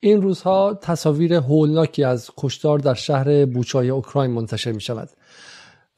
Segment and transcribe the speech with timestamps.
[0.00, 5.08] این روزها تصاویر هولناکی از کشتار در شهر بوچای اوکراین منتشر می شود.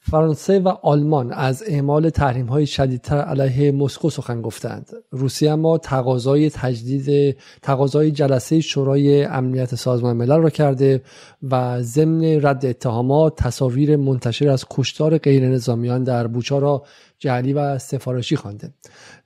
[0.01, 4.91] فرانسه و آلمان از اعمال تحریم های شدیدتر علیه مسکو سخن گفتند.
[5.11, 11.03] روسیه اما تقاضای تجدید تقاضای جلسه شورای امنیت سازمان ملل را کرده
[11.43, 16.85] و ضمن رد اتهامات تصاویر منتشر از کشتار غیر نظامیان در بوچا را
[17.19, 18.71] جعلی و سفارشی خوانده.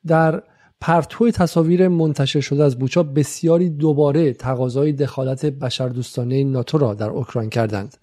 [0.07, 0.43] در
[0.83, 7.50] پرتو تصاویر منتشر شده از بوچا بسیاری دوباره تقاضای دخالت بشردوستانه ناتو را در اوکراین
[7.50, 7.96] کردند.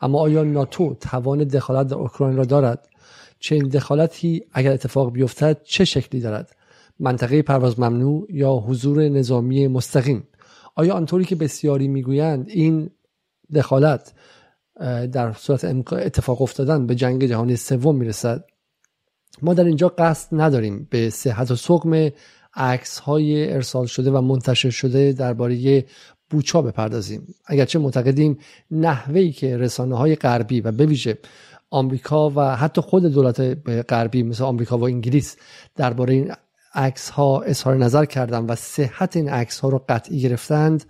[0.00, 2.88] اما آیا ناتو توان دخالت در اوکراین را دارد؟
[3.40, 6.56] چنین دخالتی اگر اتفاق بیفتد چه شکلی دارد؟
[7.00, 10.28] منطقه پرواز ممنوع یا حضور نظامی مستقیم؟
[10.74, 12.90] آیا آنطوری که بسیاری می‌گویند این
[13.54, 14.12] دخالت
[15.12, 18.44] در صورت اتفاق افتادن به جنگ جهانی سوم می‌رسد؟
[19.42, 22.10] ما در اینجا قصد نداریم به صحت و سقم
[22.54, 25.84] عکس های ارسال شده و منتشر شده درباره
[26.30, 27.34] بوچا بپردازیم.
[27.46, 28.38] اگرچه معتقدیم
[28.70, 31.18] نحوهی که رسانه های غربی و به ویژه
[31.70, 33.40] آمریکا و حتی خود دولت
[33.88, 35.36] غربی مثل آمریکا و انگلیس
[35.76, 36.32] درباره این
[36.74, 40.84] عکس ها اظهار نظر کردند و صحت این عکس ها رو قطعی گرفتند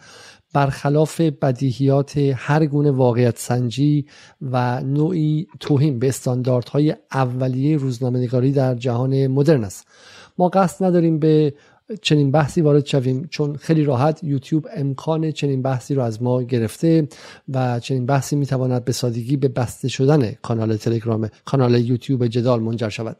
[0.53, 4.07] برخلاف بدیهیات هر گونه واقعیت سنجی
[4.43, 9.87] و نوعی توهین به استانداردهای اولیه روزنامه‌نگاری در جهان مدرن است.
[10.39, 11.55] ما قصد نداریم به
[12.03, 17.09] چنین بحثی وارد شویم چون خیلی راحت یوتیوب امکان چنین بحثی رو از ما گرفته
[17.49, 22.89] و چنین بحثی می‌تواند به سادگی به بسته شدن کانال تلگرام کانال یوتیوب جدال منجر
[22.89, 23.17] شود.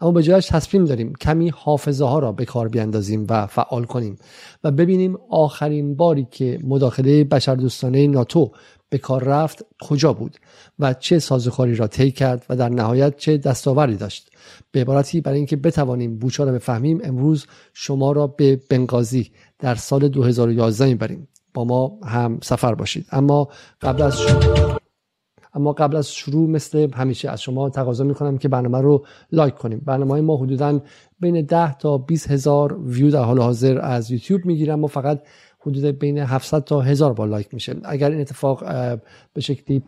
[0.00, 4.16] اما به جایش تصمیم داریم کمی حافظه ها را به کار بیاندازیم و فعال کنیم
[4.64, 8.52] و ببینیم آخرین باری که مداخله بشردوستانه ناتو
[8.88, 10.36] به کار رفت کجا بود
[10.78, 14.30] و چه سازوکاری را طی کرد و در نهایت چه دستاوری داشت.
[14.72, 20.08] به عبارتی برای اینکه بتوانیم بوچا را بفهمیم امروز شما را به بنغازی در سال
[20.08, 21.28] 2011 می‌بریم.
[21.54, 23.06] با ما هم سفر باشید.
[23.12, 23.48] اما
[23.80, 24.78] قبل از شروع
[25.54, 29.82] اما قبل از شروع مثل همیشه از شما تقاضا می‌کنم که برنامه رو لایک کنیم.
[29.86, 30.80] برنامه های ما حدودا
[31.20, 34.80] بین 10 تا 20 هزار ویو در حال حاضر از یوتیوب می‌گیرم.
[34.80, 35.22] ما فقط
[35.66, 37.76] حدود بین 700 تا 1000 بار لایک میشه.
[37.84, 38.64] اگر این اتفاق
[39.34, 39.82] به شکلی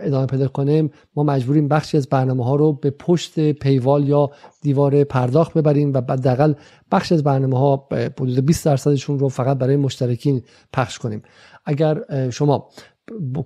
[0.00, 4.30] ادامه پیدا کنه ما مجبوریم بخشی از برنامه ها رو به پشت پیوال یا
[4.62, 6.54] دیوار پرداخت ببریم و حداقل
[6.92, 11.22] بخش از برنامه ها حدود 20 درصدشون رو فقط برای مشترکین پخش کنیم.
[11.64, 12.68] اگر شما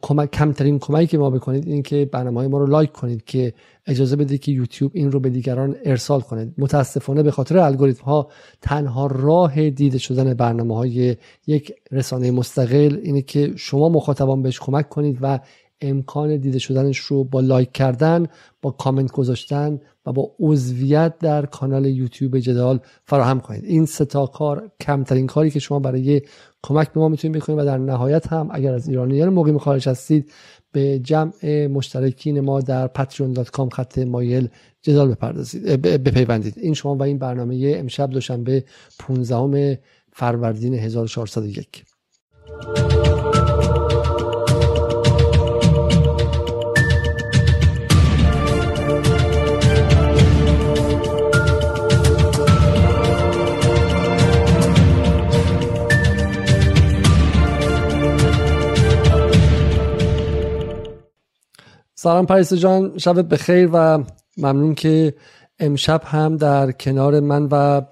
[0.02, 3.54] کمک کمترین کمکی که ما بکنید این که برنامه های ما رو لایک کنید که
[3.86, 6.52] اجازه بده که یوتیوب این رو به دیگران ارسال کنه.
[6.58, 8.28] متاسفانه به خاطر الگوریتم ها
[8.62, 11.16] تنها راه دیده شدن برنامه های
[11.46, 15.40] یک رسانه مستقل اینه که شما مخاطبان بهش کمک کنید و
[15.80, 18.26] امکان دیده شدنش رو با لایک کردن
[18.62, 23.64] با کامنت گذاشتن و با عضویت در کانال یوتیوب جدال فراهم کنید.
[23.64, 26.22] این ستا کار کمترین کاری که شما برای
[26.62, 30.32] کمک به ما می‌تونید بکنید و در نهایت هم اگر از ایرانیان مقیم خارج هستید
[30.72, 34.48] به جمع مشترکین ما در patreon.com خط مایل
[34.82, 36.54] جدال بپردازید بپیوندید.
[36.56, 38.64] این شما و این برنامه امشب دوشنبه
[38.98, 39.80] 15
[40.12, 41.84] فروردین 1401
[62.02, 63.98] سلام پریسا جان شب بخیر و
[64.38, 65.14] ممنون که
[65.58, 67.82] امشب هم در کنار من و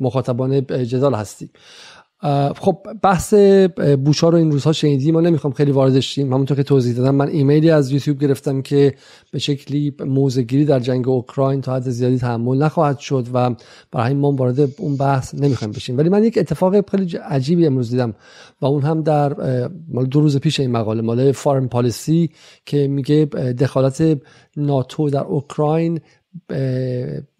[0.00, 1.50] مخاطبان جدال هستی
[2.56, 3.34] خب بحث
[4.04, 6.32] بوشا رو این روزها شنیدیم ما نمی‌خوام خیلی واردش شیم.
[6.32, 8.94] همونطور که توضیح دادم من ایمیلی از یوتیوب گرفتم که
[9.30, 13.54] به شکلی موزگیری در جنگ اوکراین تا حد زیادی تحمل نخواهد شد و
[13.92, 15.98] برای ما وارد اون بحث نمی‌خوایم بشیم.
[15.98, 18.14] ولی من یک اتفاق خیلی عجیبی امروز دیدم
[18.60, 19.36] و اون هم در
[19.88, 22.30] مال دو روز پیش این مقاله مال فارن پالیسی
[22.66, 23.24] که میگه
[23.60, 24.18] دخالت
[24.56, 26.00] ناتو در اوکراین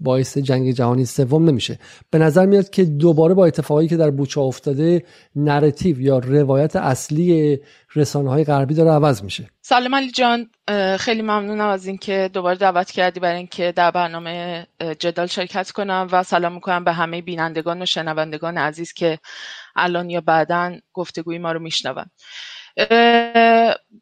[0.00, 1.78] باعث جنگ جهانی سوم نمیشه.
[2.10, 5.04] به نظر میاد که دوباره با اتفاقی که در بوچا افتاده
[5.36, 7.58] نراتیو یا روایت اصلی
[7.94, 9.50] رسانه های غربی داره عوض میشه.
[9.62, 10.50] سلام علی جان
[10.98, 14.66] خیلی ممنونم از اینکه دوباره دعوت کردی برای اینکه در برنامه
[14.98, 19.18] جدال شرکت کنم و سلام می‌کنم به همه بینندگان و شنوندگان عزیز که
[19.76, 22.04] الان یا بعدا گفتگوی ما رو میشنون.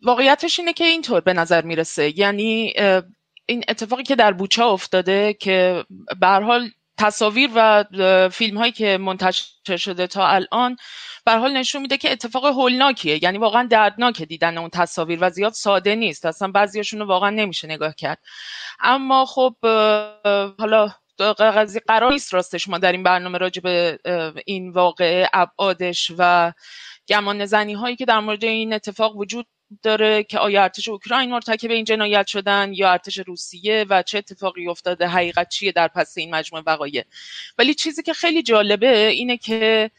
[0.02, 2.18] واقعیتش اینه که اینطور به نظر می‌رسه.
[2.18, 2.72] یعنی
[3.50, 5.84] این اتفاقی که در بوچا افتاده که
[6.20, 7.84] به حال تصاویر و
[8.32, 10.76] فیلم هایی که منتشر شده تا الان
[11.24, 13.24] به حال نشون میده که اتفاق هولناکیه.
[13.24, 16.26] یعنی واقعا دردناکه دیدن اون تصاویر و زیاد ساده نیست.
[16.26, 18.18] اصلا بعضیاشون رو واقعا نمیشه نگاه کرد.
[18.80, 19.54] اما خب
[20.58, 20.92] حالا
[21.38, 22.68] قضیه قرار نیست راستش.
[22.68, 23.98] ما در این برنامه راجع به
[24.46, 26.52] این واقعه ابعادش و
[27.08, 29.46] گمان زنی هایی که در مورد این اتفاق وجود
[29.82, 34.68] داره که آیا ارتش اوکراین مرتکب این جنایت شدن یا ارتش روسیه و چه اتفاقی
[34.68, 37.04] افتاده حقیقت چیه در پس این مجموعه وقایع؟
[37.58, 39.90] ولی چیزی که خیلی جالبه اینه که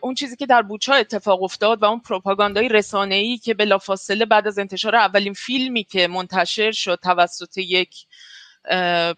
[0.00, 4.58] اون چیزی که در بوچا اتفاق افتاد و اون پروپاگاندای رسانه‌ای که بلافاصله بعد از
[4.58, 8.06] انتشار اولین فیلمی که منتشر شد توسط یک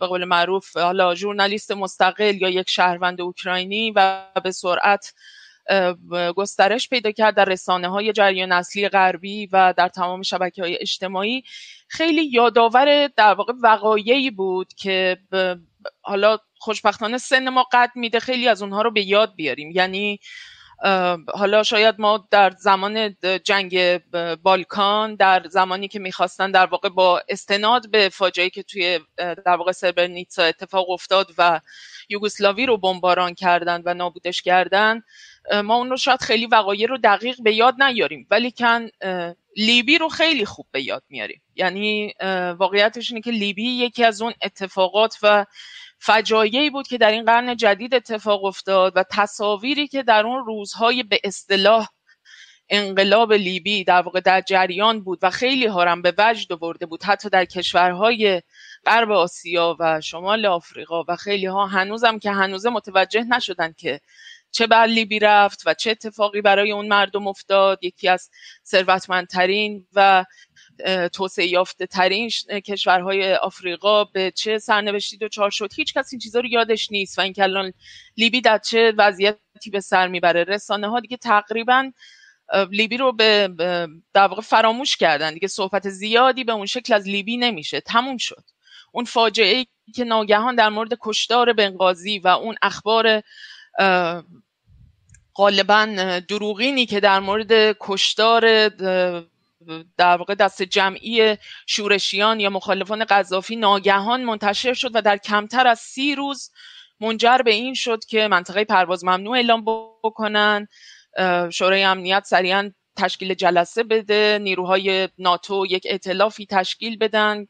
[0.01, 5.15] به قول معروف حالا ژورنالیست مستقل یا یک شهروند اوکراینی و به سرعت
[6.37, 11.43] گسترش پیدا کرد در رسانه های جریان اصلی غربی و در تمام شبکه های اجتماعی.
[11.89, 15.17] خیلی یادآور در واقع وقایعی بود که
[16.03, 19.71] حالا خوشبختانه سن ما قد میده خیلی از اونها رو به یاد بیاریم.
[19.71, 20.19] یعنی
[21.35, 23.99] حالا شاید ما در زمان جنگ
[24.43, 29.73] بالکان در زمانی که می‌خواستن در واقع با استناد به فاجعه که توی در واقع
[29.73, 31.61] سربرنیتسا اتفاق افتاد و
[32.09, 35.01] یوگسلاوی رو بمباران کردن و نابودش کردن
[35.65, 38.89] ما اون رو شاید خیلی وقایع رو دقیق به یاد نیاریم ولی کن
[39.57, 41.43] لیبی رو خیلی خوب به یاد میاریم.
[41.57, 42.15] یعنی
[42.59, 45.47] واقعیتش اینه که لیبی یکی از اون اتفاقات و
[45.99, 51.03] فجایعی بود که در این قرن جدید اتفاق افتاد و تصاویری که در اون روزهای
[51.03, 51.89] به اصطلاح
[52.71, 57.29] انقلاب لیبی در واقع در جریان بود و خیلی هارم به وجد آورده بود حتی
[57.29, 58.43] در کشورهای
[58.87, 64.01] غرب آسیا و شمال آفریقا و خیلی ها هنوزم که هنوزه متوجه نشدن که
[64.53, 67.85] چه بر لیبی رفت و چه اتفاقی برای اون مردم افتاد.
[67.85, 68.31] یکی از
[68.65, 70.25] ثروتمندترین و
[71.13, 72.31] توسعه یافته ترین
[72.67, 75.73] کشورهای آفریقا به چه سرنوشتی دچار شد.
[75.77, 77.73] هیچ کس این چیزا رو یادش نیست و اینکه الان
[78.17, 80.45] لیبی در چه وضعیتی به سر می‌بره.
[80.45, 81.91] رسانه ها دیگه تقریبا
[82.71, 83.49] لیبی رو به
[84.15, 85.35] در واقع فراموش کردن.
[85.35, 87.81] دیگه صحبت زیادی به اون شکل از لیبی نمیشه.
[87.81, 88.45] تموم شد.
[88.93, 93.23] اون فاجعه ای که ناگهان در مورد کشتار بنغازی و اون اخبار
[95.37, 95.87] غالبا
[96.29, 98.69] دروغینی که در مورد کشتار
[99.97, 101.37] در واقع دست جمعی
[101.67, 106.51] شورشیان یا مخالفان قذافی ناگهان منتشر شد و در کمتر از سی روز
[107.01, 109.65] منجر به این شد که منطقه پرواز ممنوع اعلام
[110.05, 110.69] بکنن.
[111.53, 117.47] شورای امنیت سریعا تشکیل جلسه بده نیروهای ناتو یک اعتلافی تشکیل بدن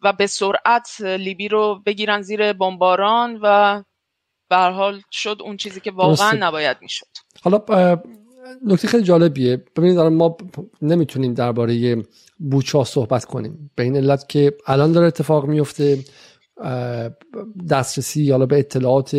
[0.00, 3.82] و به سرعت لیبی رو بگیرن زیر بمباران و
[4.48, 7.06] به حال شد اون چیزی که واقعا نباید می‌شد.
[7.42, 7.60] حالا
[8.66, 9.64] نکته خیلی جالبیه.
[9.76, 10.36] ببینید ما
[10.82, 12.02] نمی‌تونیم درباره
[12.38, 13.70] بوچا صحبت کنیم.
[13.74, 15.98] به این علت که الان داره اتفاق میفته
[17.70, 19.14] دسترسی حالا به اطلاعات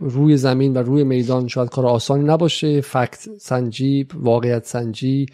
[0.00, 2.80] روی زمین و روی میدان شاید کار آسانی نباشه.
[2.80, 5.26] فکت سنجی واقعیت سنجی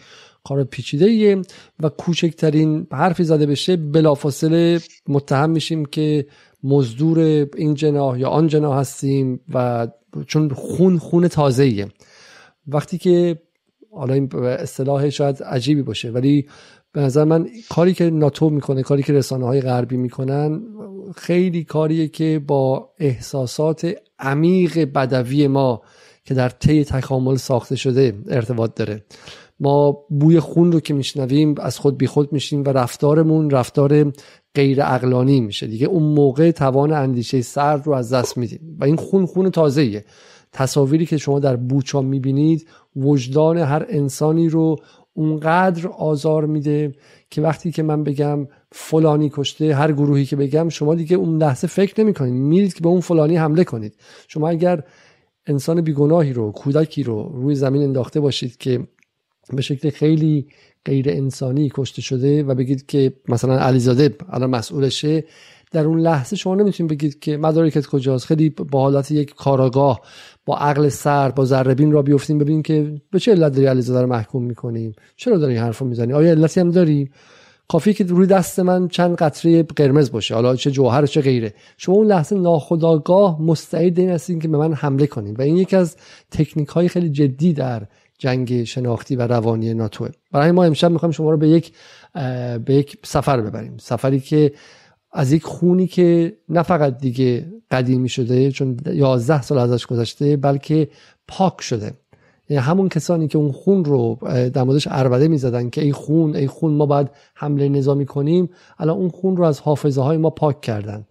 [0.43, 1.41] کار پیچیده ایه
[1.79, 6.27] و کوچکترین حرفی زده بشه بلافاصله متهم میشیم که
[6.65, 7.19] مزدور
[7.57, 9.87] این جناح یا آن جناح هستیم و
[10.27, 11.87] چون خون خون تازه ایه
[12.67, 13.41] وقتی که
[13.91, 16.47] حالا این اصطلاح شاید عجیبی باشه ولی
[16.91, 20.61] به نظر من کاری که ناتو می‌کنه کاری که رسانه های غربی می‌کنن
[21.15, 25.81] خیلی کاریه که با احساسات عمیق بدوی ما
[26.23, 29.03] که در طی تکامل ساخته شده ارتباط داره.
[29.59, 34.13] ما بوی خون رو که میشنویم از خود بی خود میشیم و رفتارمون رفتار
[34.55, 35.67] غیر اقلانی میشه.
[35.67, 38.77] دیگه اون موقع توان اندیشه سرد رو از دست میدیم.
[38.79, 40.05] و این خون خون تازهیه
[40.51, 44.75] تصاویری که شما در بوچا می‌بینید وجدان هر انسانی رو
[45.13, 46.95] اونقدر آزار میده
[47.29, 51.67] که وقتی که من بگم فلانی کشته هر گروهی که بگم شما دیگه اون لحظه
[51.67, 53.95] فکر نمی کنید میرید که به اون فلانی حمله کنید.
[54.27, 54.83] شما اگر
[55.47, 58.87] انسان بیگناهی رو کودکی رو روی زمین انداخته باشید که
[59.53, 60.47] به شکل خیلی
[60.85, 65.23] غیر انسانی کشته شده و بگید که مثلا علیزاده الان مسئولشه.
[65.71, 68.25] در اون لحظه شما نمی‌تونید بگید که مدارکت کجاست.
[68.25, 70.01] خیلی با حالت یک کاراگاه
[70.45, 74.07] با عقل سر با ذره را بیفتیم ببینیم که به چه علت داری علیزاده رو
[74.07, 77.09] محکوم می‌کنیم چرا داری حرفو می‌زنی؟ آیا علتی هم داری؟
[77.67, 80.35] کافی که روی دست من چند قطره قرمز باشه.
[80.35, 81.53] حالا چه جوهر چه غیره.
[81.77, 85.75] شما اون لحظه ناخداگاه مستعد این هستین که به من حمله کنیم و این یکی
[85.75, 85.95] از
[86.31, 87.87] تکنیک های خیلی جدی در
[88.17, 91.71] جنگ شناختی و روانی ناتوه برای ما امشب می‌خوایم شما رو به یک
[92.65, 93.77] به یک سفر ببریم.
[93.79, 94.53] سفری که
[95.11, 100.87] از یک خونی که نه فقط دیگه قدیمی شده چون 11 سال ازش گذشته بلکه
[101.27, 101.93] پاک شده.
[102.49, 104.19] یعنی همون کسانی که اون خون رو
[104.53, 108.49] در موردش اربده می‌زدن که ای خون ای خون ما باید حمله نظامی کنیم.
[108.79, 111.05] الان اون خون رو از حافظه های ما پاک کردن.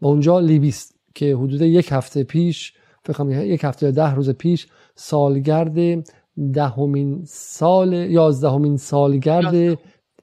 [0.00, 2.72] و اونجا لیبیست که حدود یک هفته پیش
[3.04, 6.08] فکر یک هفته یا ده روز پیش سالگرد
[6.54, 9.78] دهمین سال یازدهمین سالگرد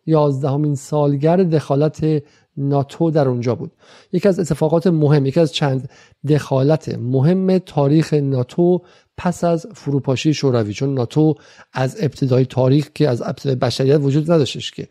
[0.06, 2.24] یازدهمین سالگرد دخالت
[2.58, 3.72] ناتو در اونجا بود.
[4.12, 5.90] یکی از اتفاقات مهم یکی از چند
[6.30, 8.82] دخالت مهم تاریخ ناتو
[9.18, 11.36] پس از فروپاشی شوروی چون ناتو
[11.74, 14.88] از ابتدای تاریخ که از ابتدای بشریت وجود نداشتش که.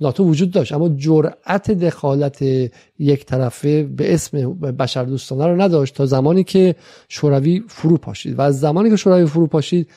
[0.00, 2.42] ناتو وجود داشت اما جرأت دخالت
[2.98, 6.74] یک طرفه به اسم بشر دوستانه رو نداشت تا زمانی که
[7.08, 9.88] شوروی فرو پاشید و از زمانی که شوروی فرو پاشید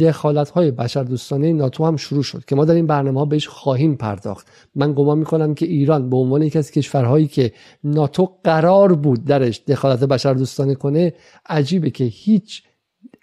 [0.00, 3.48] دخالت های بشر دوستانه ناتو هم شروع شد که ما در این برنامه ها بهش
[3.48, 4.46] خواهیم پرداخت.
[4.74, 7.52] من گمان می‌کنم که ایران به عنوان یکی از کشورهایی که
[7.84, 11.12] ناتو قرار بود درش دخالت بشر دوستانه کنه
[11.46, 12.62] عجیبه که هیچ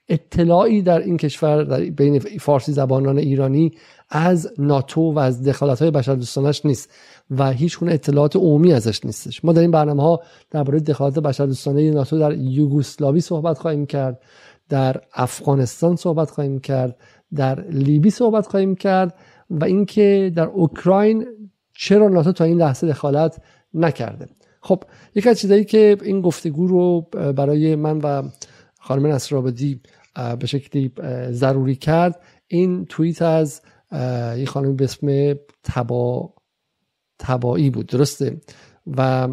[0.10, 3.72] اطلاعی در این کشور در بین فارسی زبانان ایرانی
[4.10, 6.90] از ناتو و از دخالت های بشر دوستانش نیست
[7.32, 9.46] و هیچ گونه اطلاعات عمومی ازش نیستش.
[9.46, 10.22] ما در این برنامه ها
[10.52, 14.22] درباره دخالت بشر دوستانه ناتو در یوگسلاوی صحبت خواهیم کرد.
[14.70, 16.98] در افغانستان صحبت خواهیم کرد
[17.36, 19.16] در لیبی صحبت خواهیم کرد
[19.50, 21.26] و اینکه در اوکراین
[21.74, 23.42] چرا ناتو تا این لحظه دخالت
[23.74, 24.26] نکرده.
[24.62, 24.84] خب
[25.16, 28.24] یکی از چیزایی که این گفتگو رو برای من و
[28.80, 29.82] خانم نصرآبادی
[30.40, 30.92] به شکلی
[31.32, 33.62] ضروری کرد این توییت از
[34.38, 35.34] یه خانمی به اسم
[35.64, 36.34] تبا
[37.20, 38.42] تبایی بود درسته؟
[38.98, 39.28] و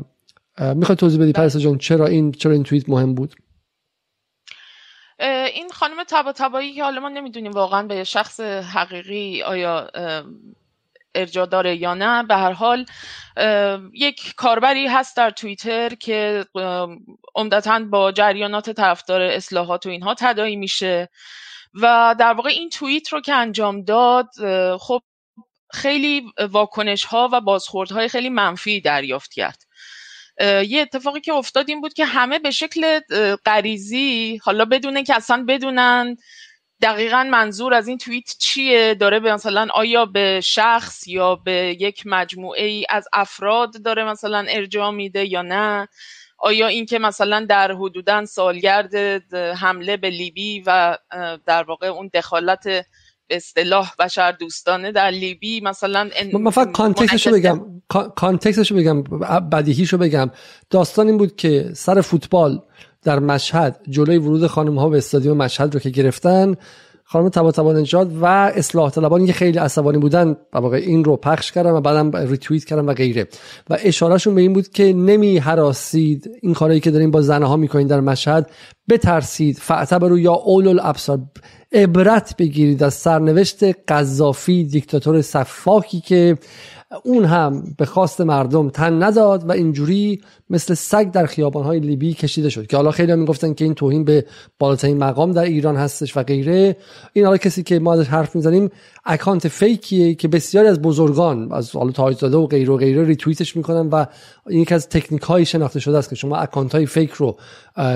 [0.75, 3.35] می‌خوای توضیح بدی پرسا جان چرا این چرا این توییت مهم بود؟
[5.57, 9.91] این خانم تبا تبایی که حالا ما نمی‌دونیم واقعا به شخص حقیقی آیا
[11.15, 12.87] ارجا داره یا نه به هر حال
[13.93, 16.47] یک کاربری هست در توییتر که
[17.35, 21.09] عمدتا با جریانات طرفدار اصلاحات و اینها تدایی میشه
[21.75, 24.31] و در واقع این توییت رو که انجام داد
[24.79, 25.03] خب
[25.73, 29.66] خیلی واکنش ها و بازخورد های خیلی منفی دریافت کرد.
[30.41, 33.01] یه اتفاقی که افتاد این بود که همه به شکل
[33.47, 36.17] غریزی حالا بدونه که اصلا بدونن
[36.83, 42.03] دقیقا منظور از این توییت چیه داره به مثلا آیا به شخص یا به یک
[42.07, 45.89] مجموعه ای از افراد داره مثلا ارجاع میده یا نه؟
[46.39, 48.95] آیا اینکه مثلا در حدودا سالگرد
[49.35, 50.99] حمله به لیبی و
[51.47, 52.87] در واقع اون دخالت
[53.29, 57.61] به اصطلاح بشر دوستانه در لیبی مثلا من فقط کانتکستشو بگم.
[58.17, 59.03] کانتکستشو بگم.
[59.53, 60.31] بدیهیشو بگم.
[60.71, 62.63] داستان این بود که سر فوتبال
[63.03, 66.55] در مشهد جلوی ورود خانم ها به استادیوم مشهد رو که گرفتن
[67.09, 71.71] خانم تبا نجات و اصلاح طلبانی که خیلی عصبانی بودن واقع این رو پخش کردن
[71.71, 73.27] و بعدم ریتوییت کردن و غیره.
[73.71, 77.57] و اشارهشون به این بود که نمی حراسید این کارهایی که دارین با زنها ها
[77.57, 78.51] می‌کنین در مشهد
[78.89, 81.19] بترسید فاعتبروا یا اول الابصار
[81.73, 86.39] عبرت بگیرید از سرنوشت قذافی دیکتاتور صفاکی که
[87.05, 92.49] اون هم به خواست مردم تن نداد و اینجوری مثل سگ در خیابانهای لیبی کشیده
[92.49, 94.27] شد که حالا خیلی هم می‌گفتن که این توهین به
[94.59, 96.77] بالاترین مقام در ایران هستش و غیره.
[97.13, 98.71] این حالا کسی که ما ازش حرف می‌زنیم
[99.07, 103.05] account fake یه که بسیاری از بزرگان از حالا تایید داده و غیره و غیره
[103.05, 104.07] ریتوییتش می‌کنن و
[104.49, 107.37] این یکی از تکنیک های شناخته شده است که شما account های fake رو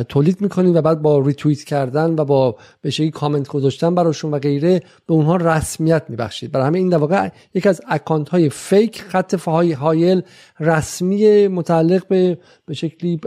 [0.09, 4.83] تولید می‌کنین و بعد با ریتوییت کردن و با به کامنت گذاشتن براشون و غیره
[5.07, 6.53] به اونها رسمیت میبخشید.
[6.53, 10.23] برای همه این در واقع یکی از اکانت های فیک خط هایل
[10.61, 13.21] رسمی متعلق به به شکلی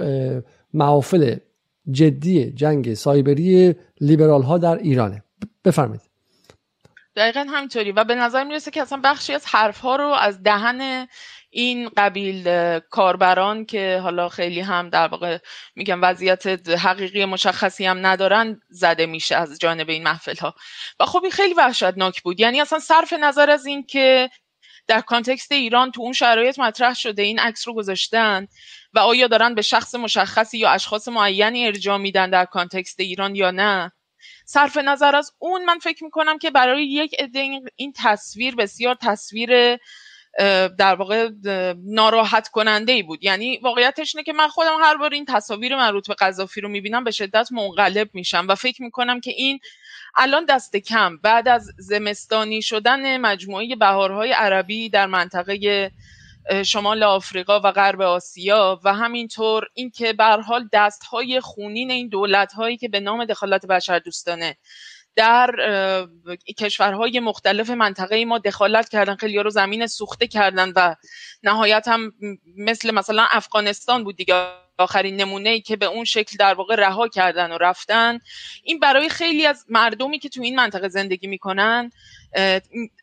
[0.73, 1.35] معافل
[1.91, 5.23] جدی جنگ سایبری لیبرال ها در ایرانه.
[5.65, 6.12] بفرمایید.
[7.15, 7.91] دقیقا همینطوری.
[7.91, 11.07] و به نظر می‌رسه که اصلا بخشی از حرف ها رو از دهن
[11.49, 15.37] این قبیل کاربران که حالا خیلی هم در واقع
[15.75, 20.55] میگم وضعیت حقیقی مشخصی هم ندارن زده میشه از جانب این محفل ها
[20.99, 22.39] و خب این خیلی وحشتناک بود.
[22.39, 24.29] یعنی اصلا صرف نظر از این که
[24.87, 28.47] در context ایران تو اون شرایط مطرح شده این عکس رو گذاشتن
[28.93, 33.51] و آیا دارن به شخص مشخصی یا اشخاص معینی ارجاع میدن در context ایران یا
[33.51, 33.91] نه
[34.45, 37.39] صرف نظر از اون من فکر می‌کنم که برای یک عده
[37.75, 39.77] این تصویر بسیار تصویر
[40.77, 41.29] در واقع
[41.85, 43.23] ناراحت کننده ای بود.
[43.23, 47.03] یعنی واقعیتش اینه که من خودم هر بار این تصاویر مربوط به قذافی رو می‌بینم
[47.03, 49.59] به شدت منقلب میشم و فکر می‌کنم که این
[50.15, 51.17] الان دست کم.
[51.17, 55.91] بعد از زمستانی شدن مجموعه بهارهای عربی در منطقه
[56.65, 62.77] شمال آفریقا و غرب آسیا و همینطور اینکه به حال دستهای خونین این دولت هایی
[62.77, 64.57] که به نام دخالت بشر دوستانه
[65.15, 65.55] در
[66.57, 70.95] کشورهای مختلف منطقه ما دخالت کردن خیلی رو زمین سوخته کردن و
[71.43, 72.13] نهایت هم
[72.57, 74.45] مثل مثلا افغانستان بود دیگه.
[74.77, 78.19] آخرین نمونه ای که به اون شکل در واقع رها کردن و رفتن.
[78.63, 81.91] این برای خیلی از مردمی که تو این منطقه زندگی می‌کنن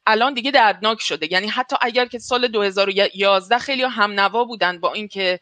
[0.07, 1.33] الان دیگه دردناک شده.
[1.33, 5.41] یعنی حتی اگر که سال 2011 خیلی هم نوا بودن با اینکه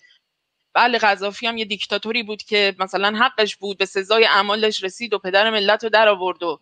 [0.79, 5.19] بله قذافی هم یه دیکتاتوری بود که مثلا حقش بود به سزای اعمالش رسید و
[5.19, 6.61] پدر ملت رو در آورد و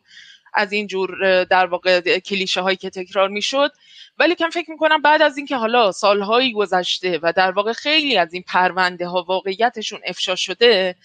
[0.55, 3.73] از این جور در واقع کلیشه هایی که تکرار می‌شد.
[4.19, 8.35] ولی کم فکر می‌کنم بعد از اینکه حالا سالهایی گذشته و در واقع خیلی از
[8.35, 10.97] این پرونده ها واقعیتشون افشا شده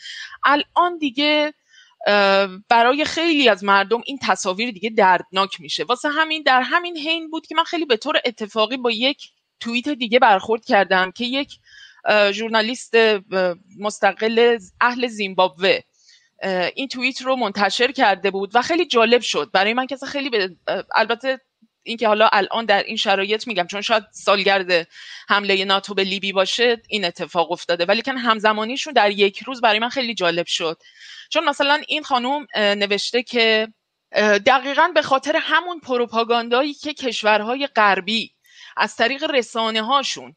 [0.44, 1.54] الان دیگه
[2.70, 5.84] برای خیلی از مردم این تصاویر دیگه دردناک میشه.
[5.84, 9.90] واسه همین در همین حین بود که من خیلی به طور اتفاقی با یک توییت
[9.90, 11.60] دیگه برخورد کردم که یک
[12.32, 12.94] ژورنالیست
[13.80, 15.80] مستقل اهل زیمبابوه.
[16.76, 19.50] این توییت رو منتشر کرده بود و خیلی جالب شد.
[19.54, 20.50] برای من که خیلی به
[20.96, 21.40] البته
[21.84, 24.88] اینکه حالا الان در این شرایط میگم چون شاید سالگرد
[25.30, 27.86] حمله ناتو به لیبی باشه این اتفاق افتاده.
[27.86, 30.82] ولی که همزمانیشون در یک روز برای من خیلی جالب شد.
[31.30, 33.68] چون مثلا این خانم نوشته که
[34.46, 38.34] دقیقا به خاطر همون پروپاگاندایی که کشورهای غربی
[38.78, 40.36] از طریق رسانه هاشون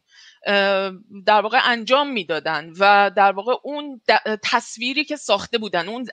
[1.27, 4.01] در واقع انجام می‌دادن و در واقع اون
[4.43, 6.07] تصویری که ساخته بودن اون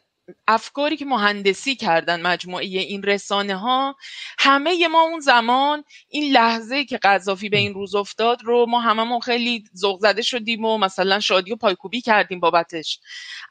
[0.47, 3.95] افکاری که مهندسی کردن مجموعه این رسانه ها
[4.39, 9.19] همه ما اون زمان این لحظه که قذافی به این روز افتاد رو ما هممون
[9.19, 12.99] خیلی ذوق زده شدیم و مثلا شادی و پایکوبی کردیم بابتش.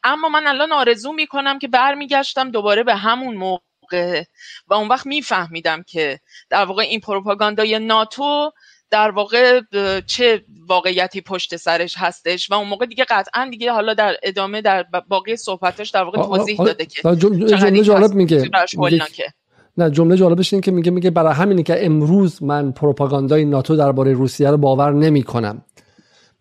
[0.05, 4.25] اما من الان آرزو می‌کنم که برمیگشتم دوباره به همون موقع
[4.67, 6.21] و اون وقت میفهمیدم که
[6.51, 8.53] در واقع این پروپاگاندای ناتو
[8.90, 9.61] در واقع
[10.06, 14.87] چه واقعیتی پشت سرش هستش و اون موقع دیگه قطعا دیگه حالا در ادامه در
[15.09, 18.50] باقی صحبتش در واقع توضیح داده که جمله جالب میگه.
[19.76, 24.12] نه جمله جالبش این که میگه میگه برای همینه که امروز من پروپاگاندای ناتو درباره
[24.12, 25.62] روسیه رو باور نمی‌کنم.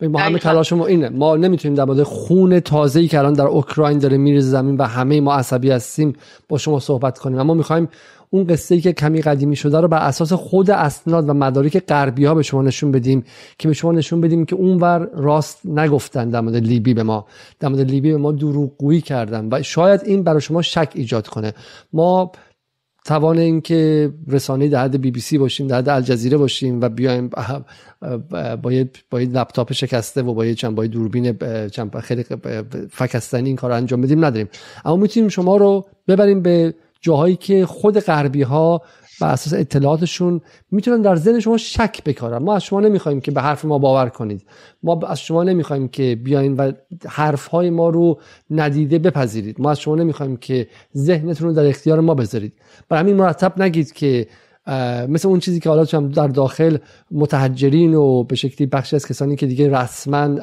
[0.01, 1.09] ما همه تلاشمون اینه.
[1.09, 5.21] ما نمی‌تونیم در مورد خون تازه‌ای که الان در اوکراین داره میریزه زمین و همه
[5.21, 6.13] ما عصبی هستیم
[6.49, 7.39] با شما صحبت کنیم.
[7.39, 7.89] اما می‌خوایم
[8.29, 12.35] اون قصه که کمی قدیمی شده رو بر اساس خود اسناد و مدارک غربی ها
[12.35, 13.23] به شما نشون بدیم
[13.57, 17.25] که به شما نشون بدیم که اونور راست نگفتن در مورد لیبی به ما.
[17.59, 21.53] در مورد لیبی به ما دروغگویی کردن و شاید این برای شما شک ایجاد کنه.
[21.93, 22.31] ما
[23.05, 27.29] توان اینکه رسانه در حد بی بی سی باشیم در حد الجزیره باشیم و بیایم
[28.61, 31.37] با یه با لپتاپ شکسته و با یه چند با دوربین
[31.71, 32.25] چند خیلی
[32.91, 34.49] فکستنی این کار انجام بدیم نداریم.
[34.85, 38.81] اما می‌تونیم شما رو ببریم به جاهایی که خود غربی ها
[39.21, 40.41] اساس اطلاعاتشون
[40.71, 42.37] می‌تونن در ذهن شما شک بکارن.
[42.37, 44.41] ما از شما نمی‌خوایم که به حرف ما باور کنید.
[44.83, 46.71] ما از شما نمی‌خوایم که بیاین و
[47.07, 48.19] حرف های ما رو
[48.51, 49.61] ندیده بپذیرید.
[49.61, 52.53] ما از شما نمی‌خوایم که ذهنتون رو در اختیار ما بذارید.
[52.89, 54.27] برای همین مرتب نگید که
[55.09, 56.77] مثل اون چیزی که حالا در داخل
[57.11, 60.39] متحجرین و به شکلی بخشی از کسانی که دیگه رسما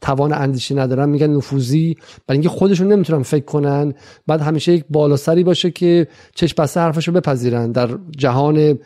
[0.00, 3.94] توان اندیشه ندارن میگن نفوذی برای اینکه خودشون نمی‌تونن فکر کنن.
[4.26, 7.72] بعد همیشه یک بالاسری باشه که چشم بسته حرفشو بپذیرن.
[7.72, 8.78] در جهان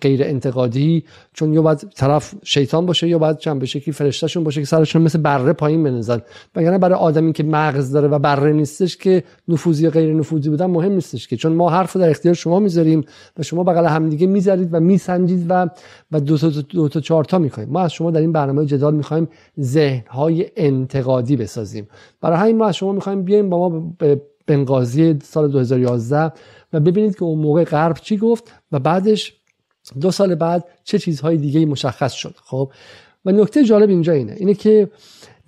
[0.00, 4.60] غیر انتقادی چون یا باید طرف شیطان باشه یا باید چند به شکلی فرشتهشون باشه
[4.60, 6.20] که سرشون مثل بره پایین بنزن
[6.56, 10.92] وگرنه برای آدمی که مغز داره و بره نیستش که نفوذی غیر نفوذی بودن مهم
[10.92, 11.36] نیستش که.
[11.36, 13.04] چون ما حرف در اختیار شما می‌ذاریم
[13.38, 15.68] و شما بغل همدیگه می‌ذارید و میسنجید و
[16.12, 17.68] و دو تا دو تا چهار تا می‌خوایم.
[17.68, 19.28] ما از شما در این برنامه جدال می‌خوایم
[19.60, 21.88] ذهن های انتقادی بسازیم.
[22.20, 26.32] برای همین ما از شما می‌خوایم بیایم با ما به بنغازی سال 2011
[26.72, 29.41] و ببینید که اون موقع غرب چی گفت و بعدش
[30.00, 32.72] دو سال بعد چه چیزهای دیگه مشخص شد خب؟
[33.24, 34.90] و نکته جالب اینجا اینه اینه که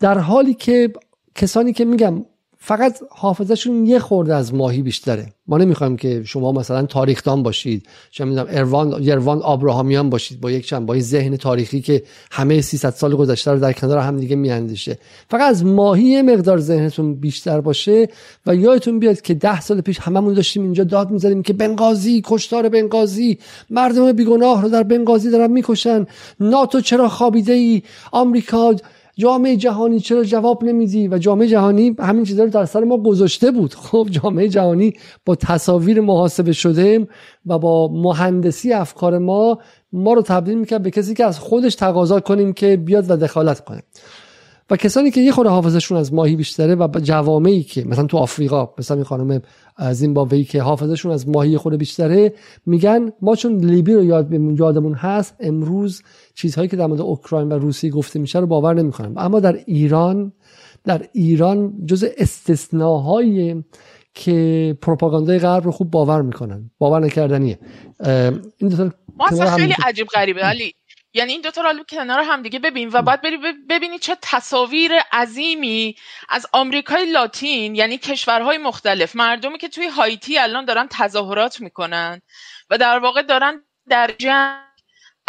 [0.00, 0.92] در حالی که
[1.34, 2.24] کسانی که میگم
[2.66, 5.26] فقط حافظشون یه خورده از ماهی بیشتره.
[5.46, 7.86] ما نمی‌خوایم که شما مثلا تاریخدان باشید.
[8.10, 12.90] چه می‌دونم اروان یروان آبراهامیان باشید با یک چند با ذهن تاریخی که همه 300
[12.90, 14.98] سال گذشته رو در کنار هم دیگه میاندیشه.
[15.28, 18.08] فقط از ماهی یه مقدار ذهنتون بیشتر باشه
[18.46, 22.68] و یادتون بیاد که ده سال پیش هممون داشتیم اینجا داد می‌زدیم که بنغازی کشتار
[22.68, 23.38] بنغازی
[23.70, 26.06] مردم بیگناه رو در بنغازی دارن می‌کشن.
[26.40, 28.74] ناتو چرا خابیده ای آمریکا
[29.16, 33.50] جامعه جهانی چرا جواب نمیدی؟ و جامعه جهانی همین چیزا رو در سر ما گذاشته
[33.50, 33.74] بود.
[33.84, 34.92] خب جامعه جهانی
[35.24, 37.08] با تصاویر محاسبه شده
[37.46, 39.58] و با مهندسی افکار ما
[39.92, 43.64] ما رو تبدیل می‌کرد به کسی که از خودش تقاضا کنیم که بیاد و دخالت
[43.64, 43.82] کنه.
[44.70, 48.68] و کسانی که یه خورده حافظشون از ماهی بیشتره و جوامعی که مثلا تو آفریقا
[48.78, 49.42] مثلا این خانم
[49.92, 52.32] زیمبابوی که حافظشون از ماهی خود بیشتره
[52.66, 56.02] میگن ما چون لیبی رو یاد یادمون هست امروز
[56.34, 59.14] چیزهایی که در مورد اوکراین و روسیه گفته میشه رو باور نمی‌کنم.
[59.16, 60.32] اما در ایران
[60.84, 63.62] در ایران جز استثناهای
[64.14, 66.70] که پروپاگاندای غرب رو خوب باور می‌کنن.
[66.78, 67.58] باور نکردنیه.
[68.56, 70.72] این دو ما خیلی عجیب غریبه علی.
[71.14, 73.36] یعنی این دوتا رو کنار هم دیگه ببین و بعد بری
[73.68, 75.96] ببینی چه تصاویر عظیمی
[76.28, 79.16] از آمریکای لاتین یعنی کشورهای مختلف.
[79.16, 82.20] مردمی که توی هایتی الان دارن تظاهرات می‌کنن
[82.70, 84.63] و در واقع دارن در جنگ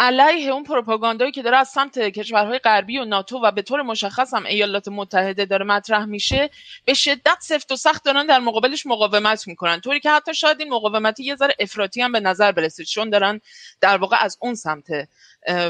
[0.00, 4.34] علیه اون پروپاگاندایی که داره از سمت کشورهای غربی و ناتو و به طور مشخص
[4.34, 6.50] هم ایالات متحده داره مطرح میشه
[6.84, 9.80] به شدت سفت و سخت دارن در مقابلش مقاومت می‌کنن.
[9.80, 13.40] طوری که حتی شاید این مقاومتی یه ذره افراطی هم به نظر برسه چون دارن
[13.80, 14.86] در واقع از اون سمت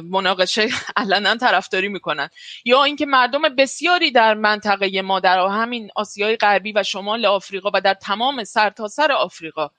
[0.03, 2.29] مناقشه علنا طرفداری می‌کنن.
[2.65, 7.81] یا اینکه مردم بسیاری در منطقه ما در همین آسیای غربی و شمال آفریقا و
[7.81, 9.71] در تمام سرتاسر سر آفریقا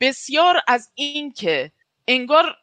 [0.00, 1.72] بسیار از اینکه
[2.08, 2.56] انگار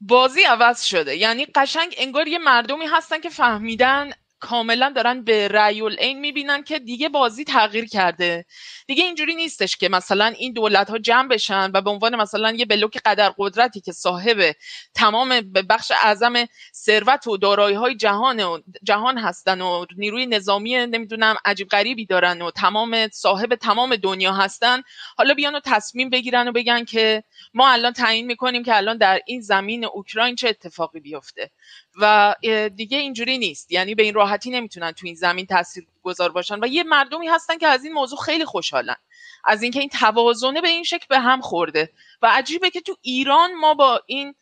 [0.00, 1.16] بازی عوض شده.
[1.16, 6.78] یعنی قشنگ انگار یه مردمی هستن که فهمیدن کاملا دارن به رأی العین می‌بینن که
[6.78, 8.44] دیگه بازی تغییر کرده.
[8.86, 12.64] دیگه اینجوری نیستش که مثلا این دولت ها جمع بشن و به عنوان مثلا یه
[12.64, 14.54] بلوک قدر قدرتی که صاحب
[14.94, 15.28] تمام
[15.70, 16.34] بخش اعظم
[16.74, 22.42] ثروت و دارایی های جهان و جهان هستن و نیروی نظامی نمی‌دونم عجیب غریبی دارن
[22.42, 24.82] و تمام صاحب تمام دنیا هستن
[25.18, 27.24] حالا بیان و تصمیم بگیرن و بگن که
[27.54, 31.50] ما الان تعیین می‌کنیم که الان در این زمین اوکراین چه اتفاقی بیفته.
[32.00, 32.34] و
[32.76, 33.72] دیگه اینجوری نیست.
[33.72, 36.60] یعنی به این راحتی نمی‌تونن تو این زمین تاثیر گذار باشن.
[36.60, 38.96] و یه مردمی هستن که از این موضوع خیلی خوشحالن.
[39.44, 41.92] از اینکه این توازنه به این شکل به هم خورده.
[42.22, 44.34] و عجیبه که تو ایران ما با این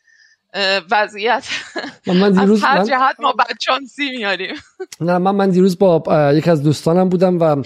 [0.90, 1.48] وضعیت.
[2.06, 4.54] من دیروز از هر جهت ما بدشانسی میاریم.
[5.00, 6.02] نه من من دیروز با
[6.34, 7.62] یکی از دوستانم بودم و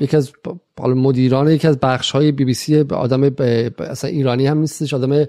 [0.00, 0.32] یکی از
[0.78, 3.34] مدیران یکی از بخش های بی بی سی آدم
[3.78, 5.26] اصلا ایرانی هم نیستش آدم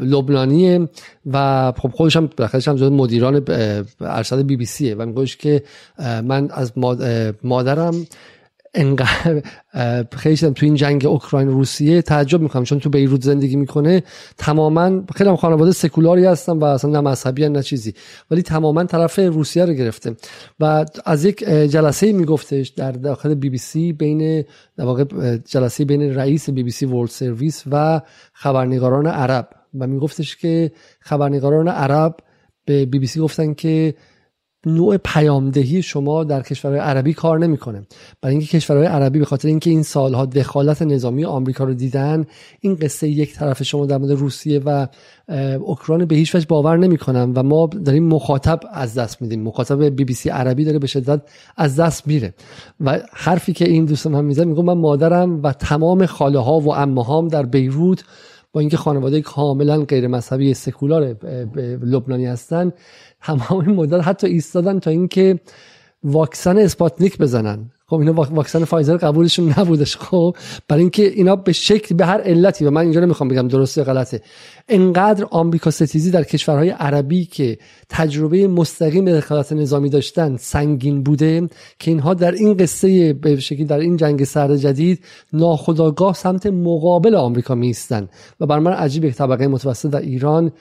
[0.00, 0.88] لبنانیه
[1.26, 3.44] و خب خودش هم بخاطرش هم مدیران
[4.00, 5.62] ارشد بی بی سیه و میگوش که
[5.98, 6.72] من از
[7.42, 8.06] مادرم
[8.74, 9.42] انقدر
[10.12, 14.02] خیلی تو این جنگ اوکراین روسیه تعجب می‌کنم چون تو بیروت زندگی می‌کنه
[14.38, 17.94] تماما خیلی هم خانواده سکولاری هستن و اصلا نه مذهبی نه چیزی.
[18.30, 20.16] ولی تماما طرف روسیه رو گرفته.
[20.60, 24.44] و از یک جلسه میگفتش در داخل بی بی سی بین
[24.76, 25.04] در واقع
[25.36, 28.00] جلسه بین رئیس بی بی سی World Service و
[28.32, 29.48] خبرنگاران عرب.
[29.78, 32.16] و میگفتش که خبرنگاران عرب
[32.64, 33.94] به بی بی سی گفتن که
[34.66, 37.82] نوع پیام‌دهی شما در کشورهای عربی کار نمی‌کنه.
[38.22, 42.26] برای اینکه کشورهای عربی به خاطر اینکه این سالها دخالت نظامی آمریکا رو دیدن
[42.60, 44.86] این قصه یک‌طرفه شما در مورد روسیه و
[45.60, 49.42] اوکراین به هیچ وجه باور نمی‌کنن و ما داریم مخاطب از دست میدیم.
[49.42, 51.20] مخاطب بی بی سی عربی داره به شدت
[51.56, 52.34] از دست میره.
[52.80, 56.74] و حرفی که این دوستم هم میزن میگم من مادرم و تمام خاله ها و
[56.74, 58.04] عمه‌هام در بیروت
[58.52, 61.16] با اینکه خانواده کاملا غیر مذهبی سکولار
[61.82, 62.72] لبنانی هستن
[63.20, 65.40] همه مدت حتی ایستادن تا اینکه
[66.04, 67.70] واکسن اسپاتنیک بزنن.
[67.86, 69.96] خب اینا واکسن فایزر قبولشون نبودش.
[69.96, 70.36] خب
[70.68, 74.22] برای اینکه اینا به شکل به هر علتی و من اینجا نمی‌خوام بگم درسته غلطه.
[74.70, 81.90] انقدر آمریکا ستیزی در کشورهای عربی که تجربه مستقیم دخالت نظامی داشتن سنگین بوده که
[81.90, 87.54] اینها در این قصه به شکلی در این جنگ سرد جدید ناخداگاه سمت مقابل آمریکا
[87.54, 88.08] میستن
[88.40, 90.52] و بر من عجیب یک طبقه متوسط در ایران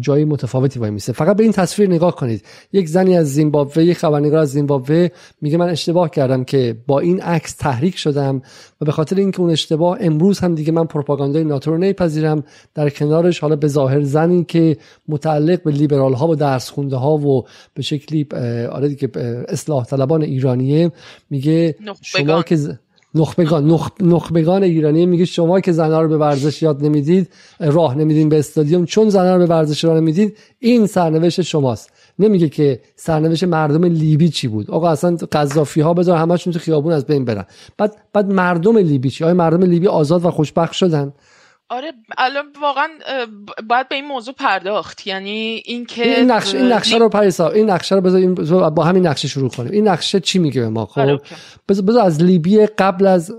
[0.00, 2.44] جای متفاوتی وای میسه فقط به این تصویر نگاه کنید.
[2.72, 5.08] یک زنی از زیمبابوه یک خبرنگار از زیمبابوه
[5.40, 8.42] میگه من اشتباه کردم که با این عکس تحریک شدم
[8.80, 12.88] و به خاطر اینکه اون اشتباه امروز هم دیگه من پروپاگاندای ناتو رو نمیپذیرم در
[13.18, 13.38] کنارش.
[13.40, 14.76] حالا به ظاهر زنی که
[15.08, 18.26] متعلق به لیبرال ها و درس خونده ها و به شکلی
[18.70, 19.10] آره دیگه
[19.48, 20.92] اصلاح طلبان ایرانیه
[21.30, 22.78] میگه شما که
[23.14, 27.28] نخبگان نخبگان ایرانی میگه شما که زنها رو به ورزش یاد نمی‌دید
[27.60, 31.90] راه نمیدین به استادیوم چون زنها رو به ورزش راه نمی‌دید این سرنوشت شماست.
[32.18, 34.70] نمیگه که سرنوشت مردم لیبی چی بود.
[34.70, 37.44] آقا اصلا قذافی ها بذار همشون تو خیابون از بین برن.
[37.78, 41.12] بعد بعد مردم لیبی چی؟ آیا مردم لیبی آزاد و خوشبخت شدن؟
[41.70, 42.88] آره الان واقعا
[43.68, 45.06] باید به این موضوع پرداخت.
[45.06, 49.28] یعنی اینکه این نقشه این نقشه رو پریسا این نقشه رو بذار با همین نقشه
[49.28, 49.72] شروع کنیم.
[49.72, 51.20] این نقشه چی میگه به ما؟ خب آره،
[51.68, 53.30] بذار از لیبی قبل از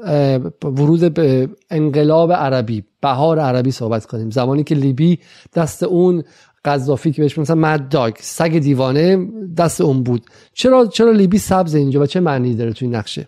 [0.64, 4.30] ورود به انقلاب عربی بهار عربی صحبت کنیم.
[4.30, 5.20] زمانی که لیبی
[5.56, 6.24] دست اون
[6.66, 10.22] قذافی که بهش مثلا مد داگ سگ دیوانه دست اون بود.
[10.54, 13.28] چرا چرا لیبی سبز اینجا و چه معنی داره تو این نقشه؟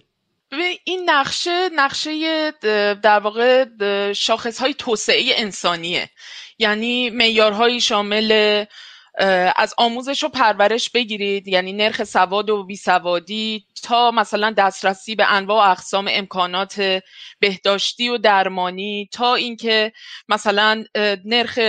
[0.84, 2.52] این نقشه نقشه
[2.94, 3.65] در واقع
[4.13, 6.10] شاخص های توسعه انسانیه.
[6.60, 8.65] یعنی معیارهایی شامل
[9.56, 15.67] از آموزش و پرورش بگیرید یعنی نرخ سواد و بیسوادی تا مثلا دسترسی به انواع
[15.67, 17.02] و اقسام امکانات
[17.39, 19.91] بهداشتی و درمانی تا اینکه
[20.30, 20.84] مثلا
[21.26, 21.60] نرخ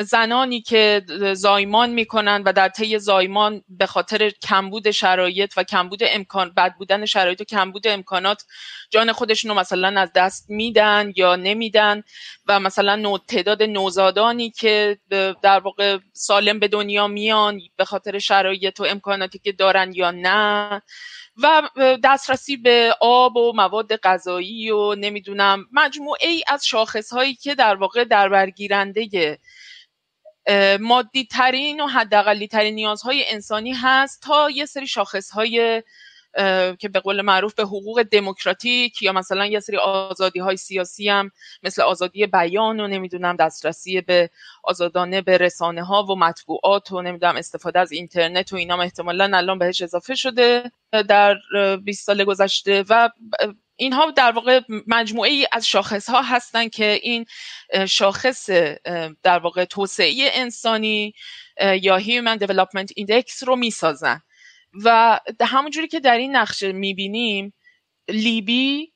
[0.00, 1.02] زنانی که
[1.34, 7.04] زایمان می‌کنن و در طی زایمان به خاطر کمبود شرایط و کمبود امکان بد بودن
[7.04, 8.44] شرایط و کمبود امکانات
[8.90, 12.02] جان خودشون رو مثلا از دست میدن یا نمیدن
[12.46, 14.98] و مثلا تعداد نوزادانی که
[15.42, 20.82] در واقع سالم به دنیا میان به خاطر شرایط و امکاناتی که دارن یا نه
[21.42, 21.62] و
[22.04, 27.74] دسترسی به آب و مواد غذایی و نمی‌دونم مجموعه ای از شاخص هایی که در
[27.74, 29.38] واقع در برگیرنده
[30.80, 35.82] مادی ترین و حداقلی ترین نیازهای انسانی هست تا یه سری شاخص های
[36.78, 41.30] که به قول معروف به حقوق دموکراتیک یا مثلا یه سری آزادی های سیاسی هم
[41.62, 44.30] مثل آزادی بیان و نمی‌دونم دسترسی به
[44.64, 49.58] آزادانه به رسانه ها و مطبوعات و نمی‌دونم استفاده از اینترنت و اینا احتمالا الان
[49.58, 50.70] بهش اضافه شده
[51.08, 51.36] در
[51.84, 53.08] 20 سال گذشته و
[53.76, 57.26] اینها در واقع مجموعه ای از شاخص ها هستن که این
[57.88, 58.50] شاخص
[59.22, 61.14] در واقع توسعه انسانی
[61.60, 64.22] یا Human Development Index رو می‌سازن.
[64.84, 67.54] و همونجوری که در این نقشه می‌بینیم
[68.08, 68.92] لیبی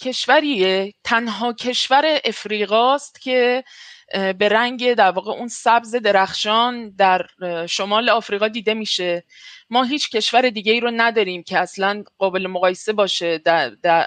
[0.00, 3.64] کشوریه تنها کشور افریقاست که
[4.12, 7.26] به رنگ در واقع اون سبز درخشان در
[7.68, 9.24] شمال آفریقا دیده میشه.
[9.70, 14.06] ما هیچ کشور دیگه ای رو نداریم که اصلا قابل مقایسه باشه در, در,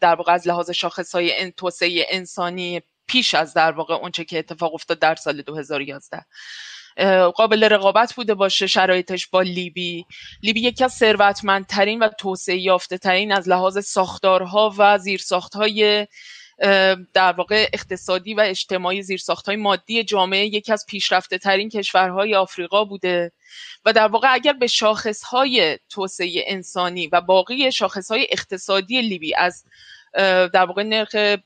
[0.00, 4.74] در واقع از لحاظ شاخص های توسعه انسانی پیش از در واقع اونچه که اتفاق
[4.74, 6.24] افتاد در سال 2011
[7.34, 10.06] قابل رقابت بوده باشه شرایطش با لیبی.
[10.42, 16.06] لیبی یکی از ثروتمندترین و توسعه یافته ترین از لحاظ ساختارها و زیرساختهای
[17.14, 23.32] در واقع اقتصادی و اجتماعی زیرساختهای مادی جامعه یکی از پیشرفته ترین کشورهای آفریقا بوده.
[23.84, 29.64] و در واقع اگر به شاخصهای توسعه انسانی و باقی شاخصهای اقتصادی لیبی از
[30.52, 31.38] در واقع نرخ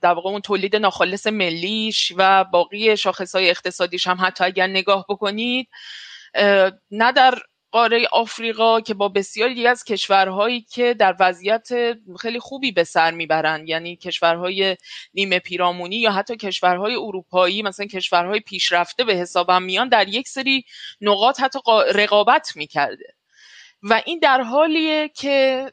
[0.00, 2.94] در واقع اون تولید ناخالص ملیش و باقی
[3.34, 5.68] های اقتصادیش هم حتی اگر نگاه بکنید
[6.90, 7.38] نه در
[7.72, 11.68] قاره آفریقا که با بسیاری از کشورهایی که در وضعیت
[12.20, 14.76] خیلی خوبی به سر می‌برند یعنی کشورهای
[15.14, 20.64] نیمه پیرامونی یا حتی کشورهای اروپایی مثلا کشورهای پیشرفته به حسابم میان در یک سری
[21.00, 21.58] نقاط حتی
[21.94, 23.17] رقابت می‌کرده.
[23.82, 25.72] و این در حالیه که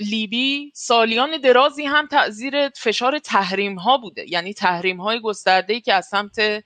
[0.00, 4.24] لیبی سالیان درازی هم تأثیر فشار تحریم ها بوده.
[4.30, 6.64] یعنی تحریم های گسترده که از سمت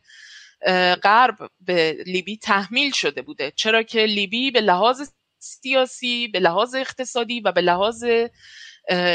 [1.02, 3.52] غرب به لیبی تحمیل شده بوده.
[3.56, 8.04] چرا که لیبی به لحاظ سیاسی به لحاظ اقتصادی و به لحاظ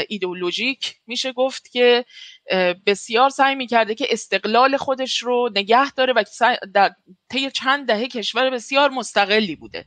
[0.08, 2.04] ایدئولوژیک میشه گفت که
[2.86, 6.24] بسیار سعی می‌کرده که استقلال خودش رو نگه داره و
[7.30, 9.84] طی چند دهه کشور بسیار مستقلی بوده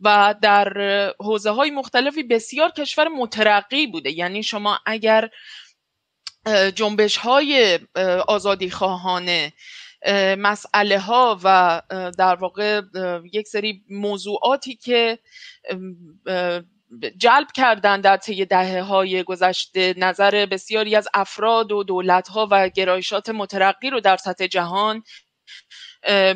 [0.00, 0.72] و در
[1.20, 4.10] حوزه های مختلفی بسیار کشور مترقی بوده.
[4.10, 5.30] یعنی شما اگر
[6.74, 7.78] جنبش های
[8.28, 9.52] آزادی خواهانه
[10.38, 11.82] مسئله ها و
[12.18, 12.82] در واقع
[13.32, 15.18] یک سری موضوعاتی که
[17.16, 22.68] جلب کردن در طی دهه های گذشته نظر بسیاری از افراد و دولت ها و
[22.68, 25.02] گرایشات مترقی رو در سطح جهان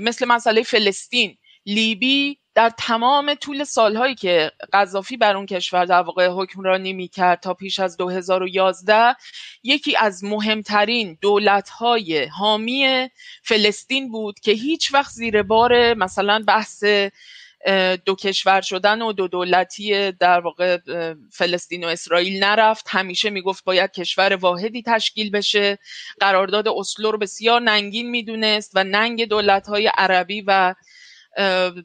[0.01, 6.29] مثل مسئله فلسطین لیبی در تمام طول سالهایی که قذافی بر اون کشور در واقع
[6.29, 9.17] حکمرانی می‌کرد تا پیش از 2011
[9.63, 13.09] یکی از مهمترین دولتهای حامی
[13.43, 16.85] فلسطین بود که هیچ وقت زیر بار مثلا بحث
[18.05, 20.79] دو کشور شدن و دو دولتی در واقع
[21.33, 22.87] فلسطین و اسرائیل نرفت.
[22.89, 25.79] همیشه می‌گفت باید کشور واحدی تشکیل بشه.
[26.21, 30.75] قرارداد اسلو رو بسیار ننگین می‌دونست و ننگ دولت های عربی و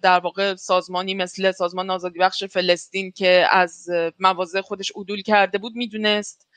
[0.02, 3.88] در واقع سازمانی مثل سازمان آزادی بخش فلسطین که از
[4.20, 6.48] مواضع خودش عدول کرده بود می‌دونست.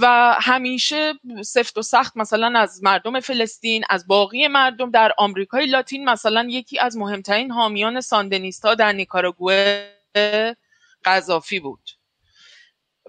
[0.00, 6.04] و همیشه سفت و سخت مثلا از مردم فلسطین از باقی مردم در آمریکای لاتین
[6.04, 9.88] مثلا یکی از مهمترین حامیان ساندنیست ها در نیکاراگوه
[11.04, 11.90] قذافی بود.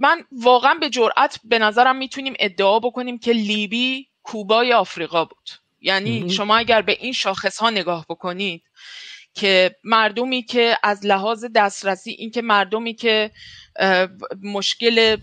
[0.01, 5.49] من واقعا به جرأت به نظرم می‌تونیم ادعا بکنیم که لیبی کوبای آفریقا بود.
[5.81, 8.63] یعنی شما اگر به این شاخص ها نگاه بکنید
[9.33, 13.31] که مردمی که از لحاظ دسترسی اینکه مردمی که
[14.43, 15.17] مشکل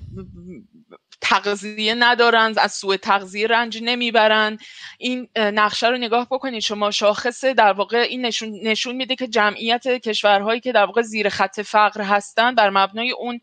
[1.23, 4.59] تغذیه ندارن از سوء تغذیه رنج نمی‌برن
[4.99, 6.63] این نقشه رو نگاه بکنید.
[6.63, 11.29] شما شاخص در واقع این نشون, نشون میده که جمعیت کشورهایی که در واقع زیر
[11.29, 13.41] خط فقر هستن بر مبنای اون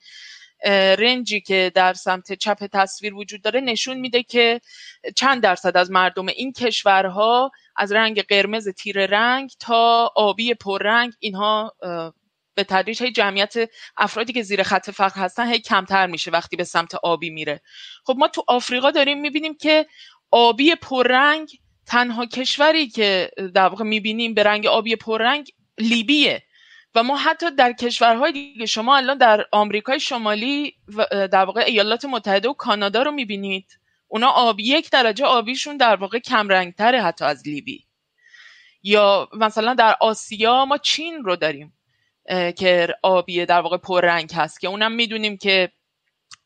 [0.98, 4.62] رنجی که در سمت چپ تصویر وجود داره نشون میده که
[5.16, 11.74] چند درصد از مردم این کشورها از رنگ قرمز تیر رنگ تا آبی پررنگ اینها
[12.60, 13.54] به تدریج هی جمعیت
[13.98, 17.62] افرادی که زیر خط فقر هستن هی کمتر میشه وقتی به سمت آبی میره.
[18.06, 19.86] خب ما تو آفریقا داریم می‌بینیم که
[20.32, 21.50] آبی پررنگ
[21.86, 26.44] تنها کشوری که در واقع می‌بینیم به رنگ آبی پررنگ لیبیه
[26.96, 30.76] و ما حتی در کشورهای دیگه شما الان در آمریکای شمالی
[31.10, 33.80] در واقع ایالات متحده و کانادا رو می‌بینید.
[34.08, 37.86] اونا آب یک درجه آبیشون در واقع کمرنگتره حتی از لیبی.
[38.84, 41.79] یا مثلا در آسیا ما چین رو داریم.
[42.58, 45.72] که آبیه در واقع پررنگ هست که اونم می‌دونیم که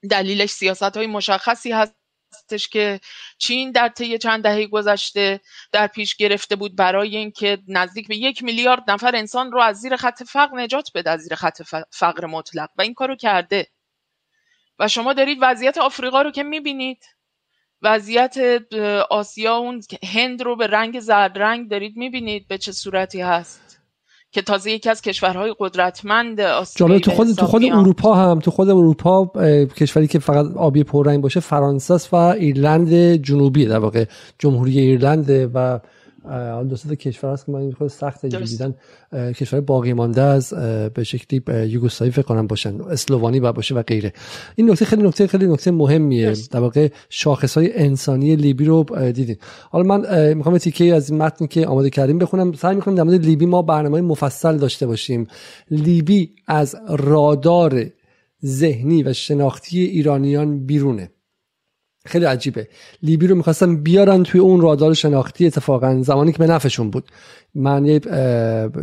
[0.09, 2.99] دلیلش سیاست های مشخصی هستش که
[3.37, 5.39] چین در طی چند دهه گذشته
[5.71, 9.95] در پیش گرفته بود برای اینکه نزدیک به یک میلیارد نفر انسان رو از زیر
[9.95, 13.67] خط فقر نجات بده از زیر خط فقر مطلق و این کارو کرده.
[14.79, 17.05] و شما دارید وضعیت آفریقا رو که می‌بینید
[17.81, 18.37] وضعیت
[19.09, 19.81] آسیا اون
[20.13, 23.72] هند رو به رنگ زرد رنگ دارید می‌بینید به چه صورتی هست؟
[24.33, 28.69] که تازه یکی از کشورهای قدرتمند آسیا تو خود تو خود اروپا هم تو خود
[28.69, 29.25] اروپا
[29.75, 34.05] کشوری که فقط آبی پررنگ باشه فرانسه و ایرلند جنوبی در واقع
[34.39, 35.79] جمهوری ایرلند و
[36.69, 38.75] دو تا کشور هست که من خود سخت دیدن
[39.13, 40.53] کشور باقی مانده از
[40.93, 44.13] به شکلی یوگسلاوی فکر کنم باشن اسلوانی و باشه و غیره.
[44.55, 46.33] این نکته خیلی نکته خیلی نکته مهمیه.
[46.51, 49.37] در واقع شاخص های انسانی لیبی رو دیدین.
[49.69, 52.53] حالا من می‌خوام تیکه از متنی که آماده کردیم بخونم.
[52.53, 55.27] سعی می‌کنم در مورد لیبی ما برنامه مفصل داشته باشیم.
[55.71, 57.85] لیبی از رادار
[58.45, 61.09] ذهنی و شناختی ایرانیان بیرونه.
[62.05, 62.67] خیلی عجیبه.
[63.03, 67.03] لیبی رو می‌خواستن بیارن توی اون رادار شناختی اتفاقا زمانی که به نفعشون بود.
[67.55, 68.01] من یه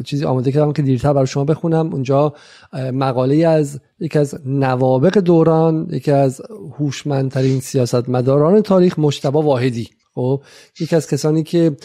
[0.04, 1.92] چیزی آماده کردم که دیرتر برای شما بخونم.
[1.92, 2.34] اونجا
[2.72, 6.42] مقاله از یکی از نوابق دوران یکی از
[6.78, 9.88] هوشمندترین سیاستمداران تاریخ مشتبه واحدی.
[10.14, 10.42] خب
[10.80, 11.76] یکی از کسانی که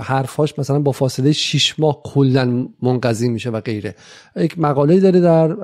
[0.00, 3.94] حرفاش مثلا با فاصله 6 ماه کلا منقضی میشه و غیره.
[4.36, 5.56] یک مقاله داره در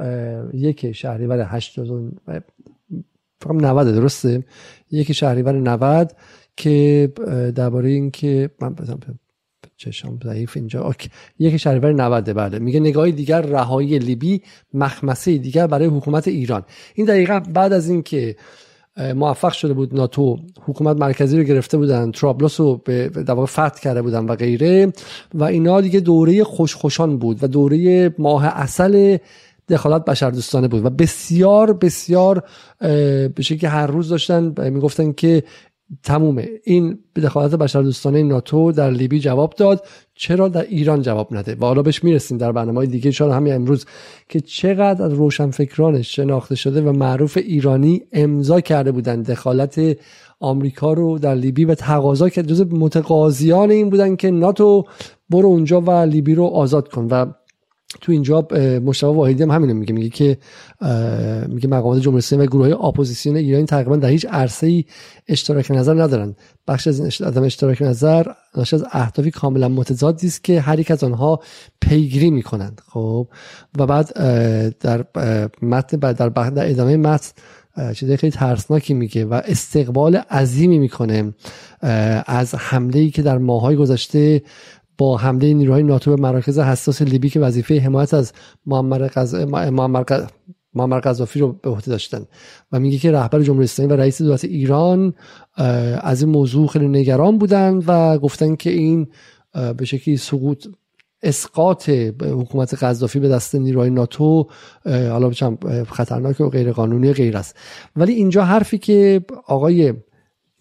[0.54, 1.80] یک شهریور 8
[3.40, 4.44] فقط 90 درسته؟
[4.90, 6.16] یکی شهریور 90
[6.57, 7.12] که
[7.55, 8.98] درباره این که من بزنم
[9.77, 10.85] چشم ضعیف اینجا.
[10.85, 11.11] اوکی.
[11.38, 12.59] یکی شهریور 90 بله.
[12.59, 14.42] میگه نگاهی دیگر رهایی لیبی
[14.74, 16.62] مخمسه دیگر برای حکومت ایران.
[16.94, 18.37] این دقیقا بعد از اینکه
[19.14, 23.81] موفق شده بود ناتو حکومت مرکزی رو گرفته بودن ترابلوس رو به در واقع فتح
[23.81, 24.92] کرده بودن و غیره
[25.35, 29.16] و اینا دیگه دوره خوشخوشان بود و دوره ماه اصل
[29.68, 32.44] دخالت بشردوستانه بود و بسیار بسیار
[32.81, 35.42] به که هر روز داشتن می‌گفتن که
[36.02, 36.48] تمومه.
[36.64, 39.87] این به دخالت بشردوستانه ناتو در لیبی جواب داد.
[40.14, 43.87] چرا در ایران جواب نده؟ و حالا بهش می‌رسیم در برنامه دیگه شاید همین امروز
[44.28, 49.81] که چقدر از روشنفکرانش شناخته شده و معروف ایرانی امضا کرده بودن دخالت
[50.40, 52.46] آمریکا رو در لیبی و تقاضا کرد.
[52.46, 54.85] جز متقاضیان این بودن که ناتو
[55.31, 57.09] برو اونجا و لیبی رو آزاد کن.
[57.11, 57.26] و
[58.01, 58.48] تو اینجا
[58.84, 60.38] مجتبی واحدی هم همینو میگه میگه که
[61.48, 64.85] میگه مقامات جمهوری اسلامی و گروه های اپوزیسیون ایرانی تقریبا در هیچ عرصه ای
[65.29, 66.37] اشتراک نظر ندارند
[66.68, 70.90] بخش از این عدم اشتراک نظر ناشی از اهدافی کاملا متضادی است که هر یک
[70.90, 71.40] از آنها
[71.81, 72.81] پیگیری می‌کنند.
[72.88, 73.29] خب؟
[73.79, 74.12] و بعد
[74.81, 75.05] در
[75.62, 77.33] متن بعد در, در ادامه متن
[77.94, 81.35] چیزای خیلی ترسناکی میگه و استقبال عظیمی می‌کنه
[82.27, 84.42] از حمله ای که در ماهای گذشته
[84.98, 88.32] با حمله نیروهای ناتو به مراکز حساس لیبی که وظیفه حمایت از
[88.66, 89.08] معمر
[90.74, 92.24] معمر قذافی رو به عهده داشتن.
[92.72, 95.14] و میگه که رهبر جمهوری اسلامی و رئیس دولت ایران
[96.00, 99.06] از این موضوع خیلی نگران بودن و گفتن که این
[99.76, 100.66] به شکلی سقوط
[101.22, 101.88] اسقاط
[102.22, 104.46] حکومت قذافی به دست نیروهای ناتو
[104.84, 105.30] حالا
[105.90, 107.56] خطرناک و غیر قانونی غیر است.
[107.96, 109.94] ولی اینجا حرفی که آقای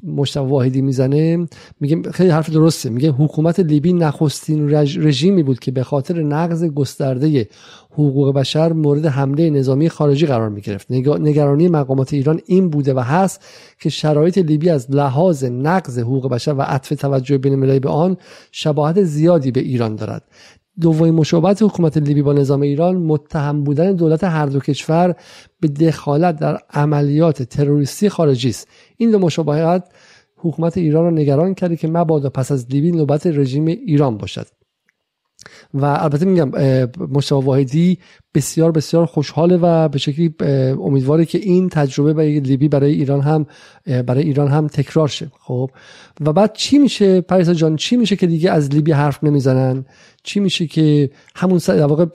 [0.03, 1.47] مشتبه واحدی می‌زنه
[1.79, 2.89] میگه خیلی حرف درسته.
[2.89, 7.49] میگه حکومت لیبی نخستین رژیمی بود که به خاطر نقض گسترده
[7.91, 10.91] حقوق بشر مورد حمله نظامی خارجی قرار می‌گرفت.
[10.91, 13.45] نگرانی مقامات ایران این بوده و هست
[13.79, 18.17] که شرایط لیبی از لحاظ نقض حقوق بشر و عطف توجه بین به آن
[18.51, 20.23] شباهت زیادی به ایران دارد.
[20.81, 25.15] دومین مشابهت حکومت لیبی با نظام ایران متهم بودن دولت هر دو کشور
[25.59, 28.67] به دخالت در عملیات تروریستی خارجی است.
[28.97, 29.91] این دو مشابهت
[30.37, 34.47] حکومت ایران را نگران کرده که مبادا پس از لیبی نوبت رژیم ایران باشد.
[35.73, 36.51] و البته میگم
[36.97, 37.97] مشتبه واحدی
[38.33, 40.35] بسیار بسیار خوشحاله و به شکلی
[40.79, 43.45] امیدواره که این تجربه برای لیبی برای ایران هم
[43.85, 45.31] برای ایران هم تکرار شه.
[45.39, 45.71] خب؟
[46.21, 49.85] و بعد چی میشه؟ پریسا جان چی میشه که دیگه از لیبی حرف نمی‌زنن؟
[50.23, 52.05] چی میشه که همون در واقع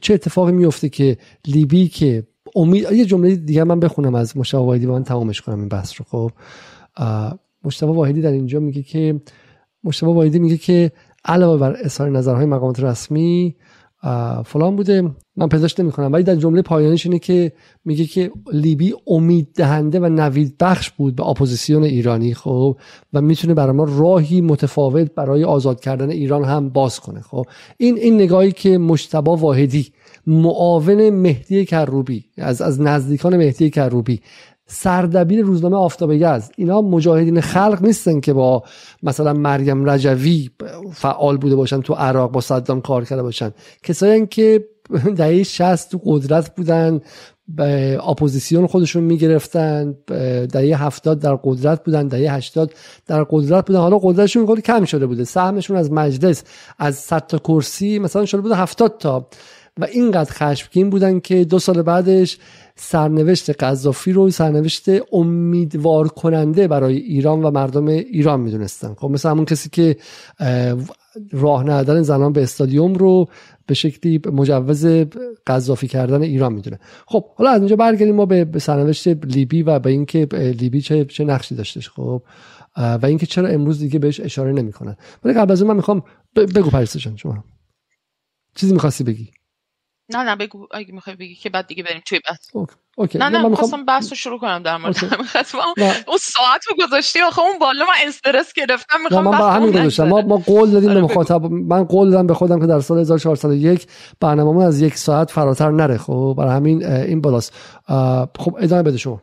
[0.00, 1.16] چه اتفاقی میفته که
[1.46, 5.58] لیبی که امید یه جمله دیگه من بخونم از مجتبی واحدی و من تمامش کنم
[5.58, 6.06] این بحث رو.
[6.08, 6.30] خب؟
[7.64, 9.20] مجتبی واحدی در اینجا میگه که
[9.84, 10.92] مجتبی واحدی میگه که
[11.28, 13.56] علاوه بر اظهار نظرهای مقامات رسمی
[14.44, 15.10] فلان بوده.
[15.36, 17.52] من پیداش نمی کنم ولی در جمله پایانیش اینه که
[17.84, 22.76] میگه که لیبی امید دهنده و نوید بخش بود به اپوزیسیون ایرانی خب
[23.12, 27.46] و می‌تونه برای ما راهی متفاوت برای آزاد کردن ایران هم باز کنه خب.
[27.76, 29.92] این این نگاهی که مشتبا واحدی
[30.26, 34.20] معاون مهدی کروبی از از نزدیکان مهدی کروبی
[34.70, 36.50] سردبیر روزنامه آفتاب یزد.
[36.56, 38.62] اینا مجاهدین خلق نیستن که با
[39.02, 40.50] مثلا مریم رجوی
[40.92, 43.50] فعال بوده باشن تو عراق با صدام کار کرده باشن.
[43.82, 44.64] کسایی که
[45.16, 47.00] دهه 60 تو قدرت بودن
[47.48, 49.94] به اپوزیسیون خودشون می‌گرفتن
[50.52, 52.72] دهه هفتاد در قدرت بودن دهه هشتاد
[53.06, 53.78] در قدرت بودن.
[53.78, 55.24] حالا قدرتشون خیلی کم شده بوده.
[55.24, 56.44] سهمشون از مجلس
[56.78, 59.28] از 100 تا کرسی مثلا شده بوده هفتاد تا.
[59.78, 62.38] و اینقدر خشمگین بودن که دو سال بعدش
[62.80, 68.94] سرنوشت قذافی رو سرنوشت امیدوار کننده برای ایران و مردم ایران می‌دونستن.
[68.94, 69.96] خب مثل همون کسی که
[71.32, 73.28] راه ندادن زنان به استادیوم رو
[73.66, 74.86] به شکلی مجوز
[75.46, 76.78] قذافی کردن ایران می‌دونه.
[77.06, 81.24] خب حالا از اینجا برگردیم ما به سرنوشت لیبی و به اینکه لیبی چه چه
[81.24, 81.88] نقشی داشتش.
[81.88, 82.22] خب
[82.76, 84.96] و اینکه چرا امروز دیگه بهش اشاره نمی‌کنن.
[85.24, 86.02] ولی قبل از اون من می‌خوام
[86.36, 87.44] بگو پریسا شما
[88.54, 89.30] چیزی می‌خواستی بگی؟
[90.10, 92.38] نه نه بگو اگه می‌خوای بگی که بعد دیگه بریم توی بعد
[92.96, 93.18] اوکی.
[93.18, 94.96] نه نه می‌خواستم بحث رو شروع کنم در مورد
[96.06, 100.08] اون ساعت رو گذاشتی آخه اون بالا من استرس گرفتم می‌خوام من با همین گذاشتم.
[100.08, 102.98] ما ما قول دادیم به آره، مخاطب من قول دادم به خودم که در سال
[102.98, 103.86] 1401
[104.20, 105.98] برنامه‌مون از یک ساعت فراتر نره.
[105.98, 107.54] خب برای همین این بالاست.
[108.38, 109.22] خب ادامه بده شما.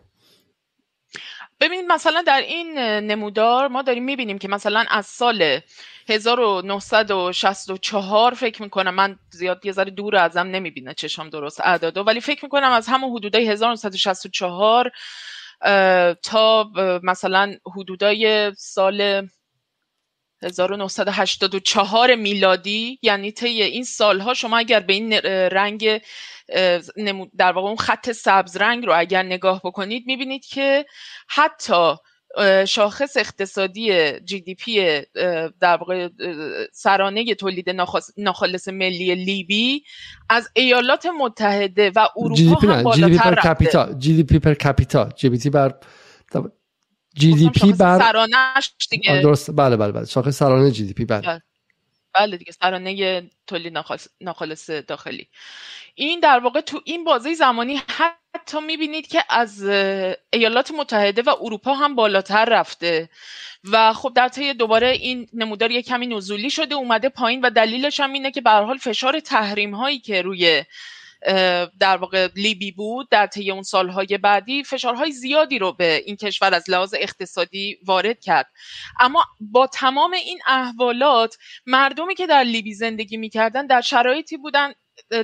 [1.59, 5.59] ببینید مثلا در این نمودار ما داریم می‌بینیم که مثلا از سال
[6.09, 8.95] 1964 فکر می‌کنم.
[8.95, 12.01] من زیاد یه ذره دور ازم نمی‌بینه چشم درست اعدادو.
[12.01, 14.91] ولی فکر می‌کنم از همون حدودای 1964
[16.23, 16.71] تا
[17.03, 19.27] مثلا حدودای سال
[20.43, 22.99] 1984 میلادی.
[23.01, 25.13] یعنی طی این سالها شما اگر به این
[25.51, 26.01] رنگ
[27.37, 30.85] در واقع اون خط سبز رنگ رو اگر نگاه بکنید می‌بینید که
[31.27, 31.95] حتی
[32.67, 35.01] شاخص اقتصادی GDP
[35.59, 36.09] در واقع
[36.73, 37.69] سرانه تولید
[38.17, 39.83] ناخالص ملی لیبی
[40.29, 43.95] از ایالات متحده و اروپا هم بالاتر رفته.
[43.97, 45.73] جی دی پی پر کپیتا جی دی پی بر
[47.15, 49.21] جی دی پی بر سرانش دیگه.
[49.21, 49.51] درست.
[49.51, 50.05] بله بله بله.
[50.05, 51.41] شاخص سرانه GDP بله,
[52.15, 52.37] بله.
[52.37, 52.51] دیگه.
[52.51, 53.73] سرانه تولید
[54.21, 55.27] ناخالص داخلی.
[55.95, 57.81] این در واقع تو این بازه زمانی
[58.35, 59.63] حتی می‌بینید که از
[60.33, 63.09] ایالات متحده و اروپا هم بالاتر رفته.
[63.71, 67.99] و خب در طی دوباره این نمودار یک کمی نزولی شده اومده پایین و دلیلش
[67.99, 70.63] هم اینه که به حال فشار تحریم هایی که روی
[71.79, 76.53] در واقع لیبی بود در طی اون سالهای بعدی فشارهای زیادی رو به این کشور
[76.53, 78.47] از لحاظ اقتصادی وارد کرد.
[78.99, 84.73] اما با تمام این احوالات مردمی که در لیبی زندگی می‌کردن در شرایطی بودن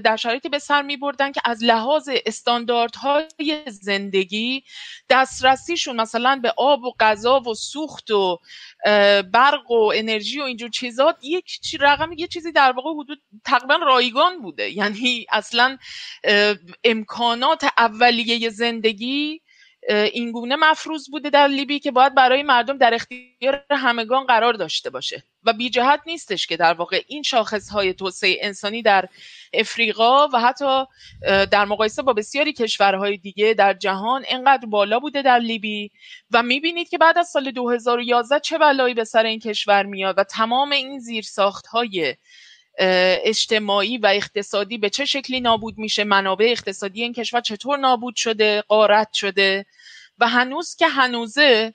[0.03, 4.63] در شرایطی به سر می بردن که از لحاظ استانداردهای زندگی
[5.09, 8.39] دسترسیشون مثلا به آب و غذا و سوخت و
[9.34, 14.41] برق و انرژی و اینجور چیزات یک رقم یه چیزی در واقع حدود تقریبا رایگان
[14.41, 14.72] بوده.
[14.72, 15.78] یعنی اصلا
[16.84, 19.41] امکانات اولیه زندگی
[19.89, 25.23] اینگونه مفروض بوده در لیبی که باید برای مردم در اختیار همگان قرار داشته باشه.
[25.43, 29.09] و بی جهت نیستش که در واقع این شاخص های توسعه انسانی در
[29.53, 30.86] افریقا و حتی
[31.51, 35.91] در مقایسه با بسیاری کشورهای دیگه در جهان انقدر بالا بوده در لیبی.
[36.32, 40.23] و می‌بینید که بعد از سال 2011 چه بلایی به سر این کشور میاد و
[40.23, 42.15] تمام این زیرساخت های
[42.80, 48.61] اجتماعی و اقتصادی به چه شکلی نابود میشه منابع اقتصادی این کشور چطور نابود شده
[48.61, 49.65] قارت شده
[50.17, 51.74] و هنوز که هنوزه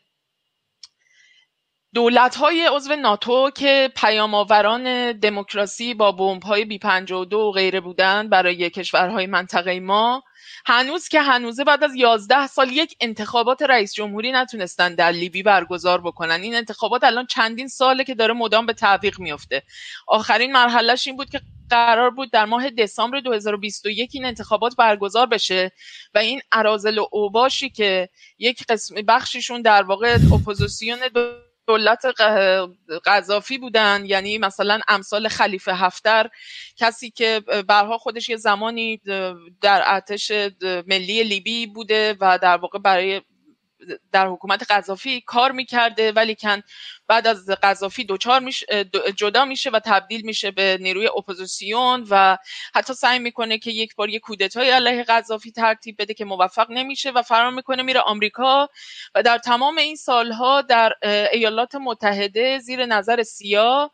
[1.96, 8.28] دولت های عضو ناتو که پیامآوران دموکراسی با بمب های بی 52 و غیره بودن
[8.28, 10.22] برای کشورهای منطقه ما
[10.66, 16.00] هنوز که هنوزه بعد از 11 سال یک انتخابات رئیس جمهوری نتونستن در لیبی برگزار
[16.00, 16.40] بکنن.
[16.42, 19.62] این انتخابات الان چندین ساله که داره مدام به تعویق میفته
[20.06, 21.40] آخرین مرحلهش این بود که
[21.70, 25.72] قرار بود در ماه دسامبر 2021 این انتخابات برگزار بشه
[26.14, 30.98] و این اراذل و اوباشی که یک قسم بخشیشون در واقع اپوزیسیون
[31.66, 32.02] دولت
[33.04, 36.30] قذافی بودن یعنی مثلا امثال خلیفه حفتر
[36.76, 39.00] کسی که برها خودش یه زمانی
[39.60, 40.32] در ارتش
[40.86, 43.22] ملی لیبی بوده و در واقع برای
[44.12, 46.62] در حکومت قذافی کار می‌کرده ولیکن
[47.08, 48.66] بعد از قذافی دچار میشه
[49.16, 52.38] جدا میشه و تبدیل میشه به نیروی اپوزیسیون و
[52.74, 57.10] حتی سعی می‌کنه که یک بار یک کودتای علیه قذافی ترتیب بده که موفق نمیشه
[57.10, 58.68] و فرار می‌کنه میره آمریکا
[59.14, 60.92] و در تمام این سالها در
[61.32, 63.92] ایالات متحده زیر نظر سیاه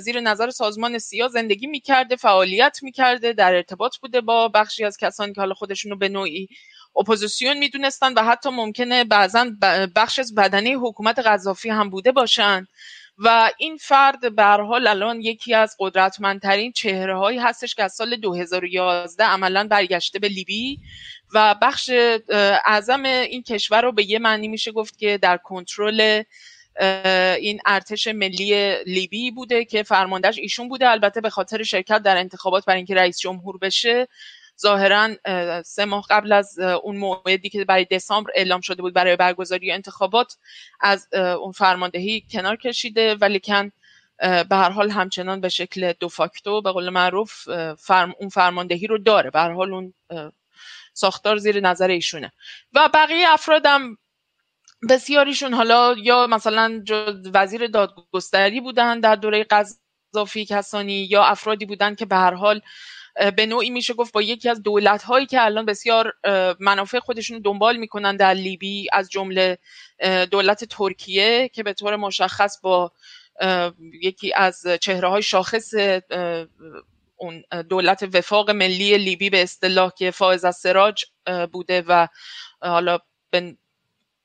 [0.00, 5.32] زیر نظر سازمان سیا زندگی می‌کرده فعالیت می‌کرده در ارتباط بوده با بخشی از کسانی
[5.32, 6.48] که حالا خودشونو به نوعی
[6.96, 9.50] اپوزیسیون می‌دونستن و حتی ممکنه بعضا
[9.96, 12.66] بخش از بدنه حکومت قذافی هم بوده باشن.
[13.18, 18.16] و این فرد به حال الان یکی از قدرتمندترین چهره هایی هستش که از سال
[18.16, 20.78] 2011 عملا برگشته به لیبی
[21.34, 21.90] و بخش
[22.64, 26.22] اعظم این کشور رو به یه معنی میشه گفت که در کنترل
[27.40, 30.88] این ارتش ملی لیبی بوده که فرماندهش ایشون بوده.
[30.88, 34.08] البته به خاطر شرکت در انتخابات برای اینکه رئیس جمهور بشه
[34.60, 35.10] ظاهرا
[35.62, 40.36] سه ماه قبل از اون موعدی که برای دسامبر اعلام شده بود برای برگزاری انتخابات
[40.80, 43.14] از اون فرماندهی کنار کشیده.
[43.14, 43.72] ولی کن
[44.20, 47.48] به هر حال همچنان به شکل دو فاکتو به قول معروف
[47.78, 49.30] فرم اون فرماندهی رو داره.
[49.30, 49.94] به هر حال اون
[50.92, 52.32] ساختار زیر نظر ایشونه.
[52.72, 53.98] و بقیه افرادم
[54.90, 56.84] بسیاریشون حالا یا مثلا
[57.34, 62.60] وزیر دادگستری بودن در دوره قذافی کسانی یا افرادی بودن که به هر حال
[63.36, 66.12] به نوعی میشه گفت با یکی از دولت هایی که الان بسیار
[66.60, 69.58] منافع خودشون دنبال می‌کنن در لیبی از جمله
[70.30, 72.92] دولت ترکیه که به طور مشخص با
[74.02, 75.74] یکی از چهره های شاخص
[77.16, 81.04] اون دولت وفاق ملی لیبی به اصطلاح که فائز از سراج
[81.52, 82.08] بوده و
[82.60, 82.98] حالا
[83.30, 83.56] به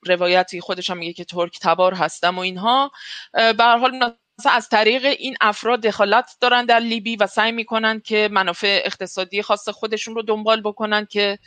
[0.07, 2.91] روایتی خودش هم میگه که ترک تبار هستم و اینها.
[3.33, 4.13] به حال
[4.45, 9.69] از طریق این افراد دخالت دارن در لیبی و سعی می‌کنن که منافع اقتصادی خاص
[9.69, 11.39] خودشون رو دنبال بکنن که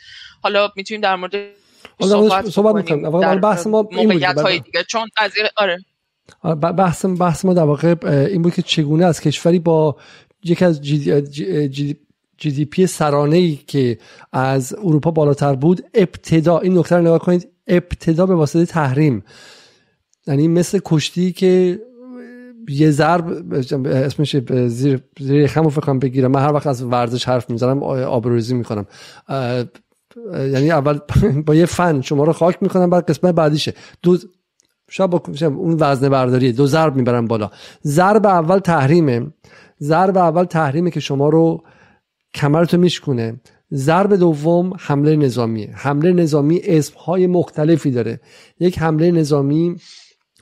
[0.43, 1.33] حالا می‌تونیم در مورد
[2.01, 4.23] صحبت, صحبت می‌کنیم بحث ما این بود.
[4.23, 4.85] های دیگه.
[4.85, 5.79] چون از آره.
[6.55, 7.95] بحث بحث ما در واقع
[8.31, 9.97] این بود که چگونه از کشوری با
[10.45, 11.97] یکی از جی, جی, جی,
[12.39, 13.99] جی دی پی سرانه ای که
[14.33, 17.49] از اروپا بالاتر بود ابتدا این نکته رو نگاه کنید.
[17.69, 19.25] ابتدا به واسطه تحریم.
[20.27, 21.81] یعنی مثل کشتی که
[22.69, 23.53] یه ضرب
[23.87, 24.37] اسمش
[24.67, 26.31] زیر زیر خمو فکر بگیرم.
[26.31, 28.87] من هر وقت از ورزش حرف می‌زنم آبروریزی می‌کنم
[30.33, 30.99] یعنی اول
[31.47, 33.75] با یه فن شما رو خاک می‌کنم بعد قسمت بعدیشه.
[34.03, 34.19] دو
[34.99, 36.53] با اون وزن برداریه.
[36.53, 37.51] دو ضرب می‌برم بالا.
[37.87, 39.27] ضرب اول تحریمه.
[39.81, 41.63] ضرب اول تحریمه که شما رو
[42.35, 43.41] کمرتو میشکونه.
[43.75, 48.21] ضرب دوم حمله نظامیه حمله نظامی اسمهای مختلفی داره.
[48.61, 49.77] یک حمله نظامی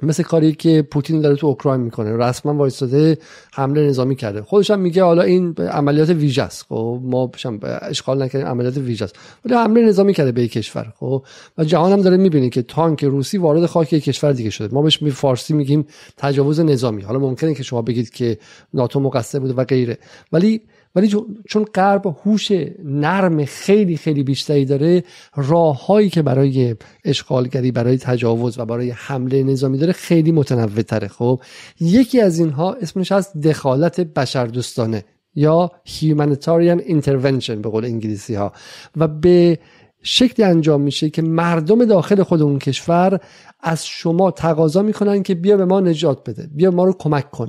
[0.02, 2.16] مثل کاری که پوتین داره تو اوکراین می‌کنه.
[2.16, 3.18] رسما وایستاده
[3.52, 4.42] حمله نظامی کرده.
[4.42, 6.66] خودش هم میگه حالا این عملیات ویژه است.
[6.68, 7.30] خب ما
[7.62, 9.16] اشغال نکردیم عملیات ویژه است.
[9.44, 10.92] ولی حمله نظامی کرده به کشور.
[10.96, 11.24] خب
[11.58, 14.74] و جهان هم داره می‌بینه که تانک روسی وارد خاک یک کشور دیگه شده.
[14.74, 17.02] ما بهش می فارسی میگیم تجاوز نظامی.
[17.02, 18.38] حالا ممکنه که شما بگید که
[18.74, 19.98] ناتو مقصر بوده و غیره.
[20.32, 20.60] ولی
[20.94, 21.16] ولی
[21.48, 22.52] چون غرب هوش
[22.84, 25.04] نرم خیلی خیلی بیشتری داره
[25.36, 31.40] راههایی که برای اشغالگری برای تجاوز و برای حمله نظامی داره خیلی متنوع تره خب
[31.80, 38.52] یکی از اینها اسمش هست دخالت بشردوستانه یا humanitarian intervention به قول انگلیسی ها
[38.96, 39.58] و به
[40.02, 43.20] شکلی انجام میشه که مردم داخل خود اون کشور
[43.60, 47.48] از شما تقاضا می‌کنن که بیا به ما نجات بده بیا ما رو کمک کن.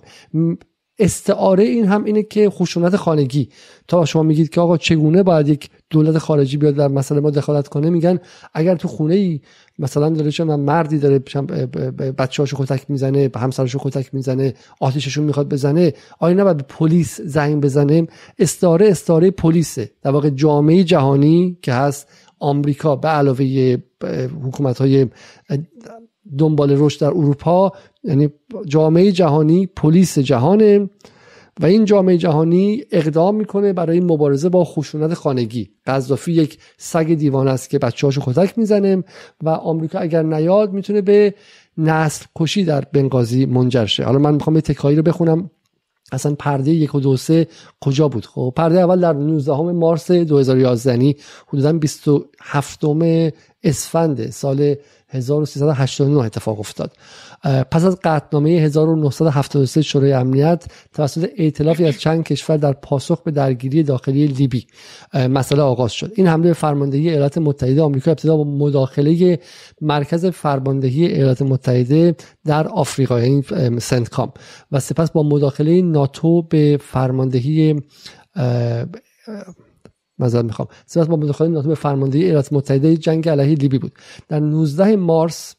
[0.99, 3.49] استعاره این هم اینه که خشونت خانگی.
[3.87, 7.67] تا شما میگید که آقا چگونه باید یک دولت خارجی بیاد در مسئله ما دخالت
[7.67, 8.19] کنه میگن
[8.53, 9.41] اگر تو خونه ای
[9.79, 11.19] مثلا داره چون مردی داره
[12.17, 18.07] بچه‌هاشو کتک می‌زنه به همسرشو کتک می‌زنه آتیششون می‌خواد بزنه آیا نباید پلیس زنگ بزنه؟
[18.39, 19.91] استعاره استعاره پلیسه.
[20.01, 22.07] در واقع جامعه جهانی که هست
[22.39, 23.77] آمریکا به علاوه
[24.43, 25.07] حکومت های
[26.37, 27.71] دنبال رشد در اروپا
[28.03, 28.29] یعنی
[28.67, 30.89] جامعه جهانی پلیس جهانه
[31.59, 35.69] و این جامعه جهانی اقدام می‌کنه برای مبارزه با خشونت خانگی.
[35.87, 39.03] قذافی یک سگ دیوان است که بچه‌هاشو کتک می‌زنه
[39.43, 41.33] و آمریکا اگر نیاد می‌تونه به
[41.77, 44.03] نسل کشی در بنگازی منجر شه.
[44.03, 45.49] حالا من می‌خوام یه تکایی رو بخونم.
[46.11, 47.47] اصلا پرده یک و دو سه
[47.81, 51.15] کجا بود؟ خب پرده اول در 19 مارس 2011 یعنی
[51.47, 52.79] حدودا 27
[53.63, 54.75] اسفند سال
[55.09, 56.91] 1389 اتفاق افتاد.
[57.71, 63.83] پس از قطعنامه 1973 شورای امنیت توسط ائتلافی از چند کشور در پاسخ به درگیری
[63.83, 64.67] داخلی لیبی
[65.13, 66.11] مسئله آغاز شد.
[66.15, 69.39] این حمله فرماندهی ایالات متحده آمریکا ابتدا با مداخله
[69.81, 72.15] مرکز فرماندهی ایالات متحده
[72.45, 73.43] در آفریقا یعنی
[73.79, 74.31] سنتکام
[74.71, 77.81] و سپس با مداخله ناتو به فرماندهی
[80.19, 80.67] مزد می‌خوام.
[80.85, 83.91] سپس با مداخله ناتو به فرماندهی ایالات متحده جنگ علیه لیبی بود.
[84.29, 85.55] در 19 مارس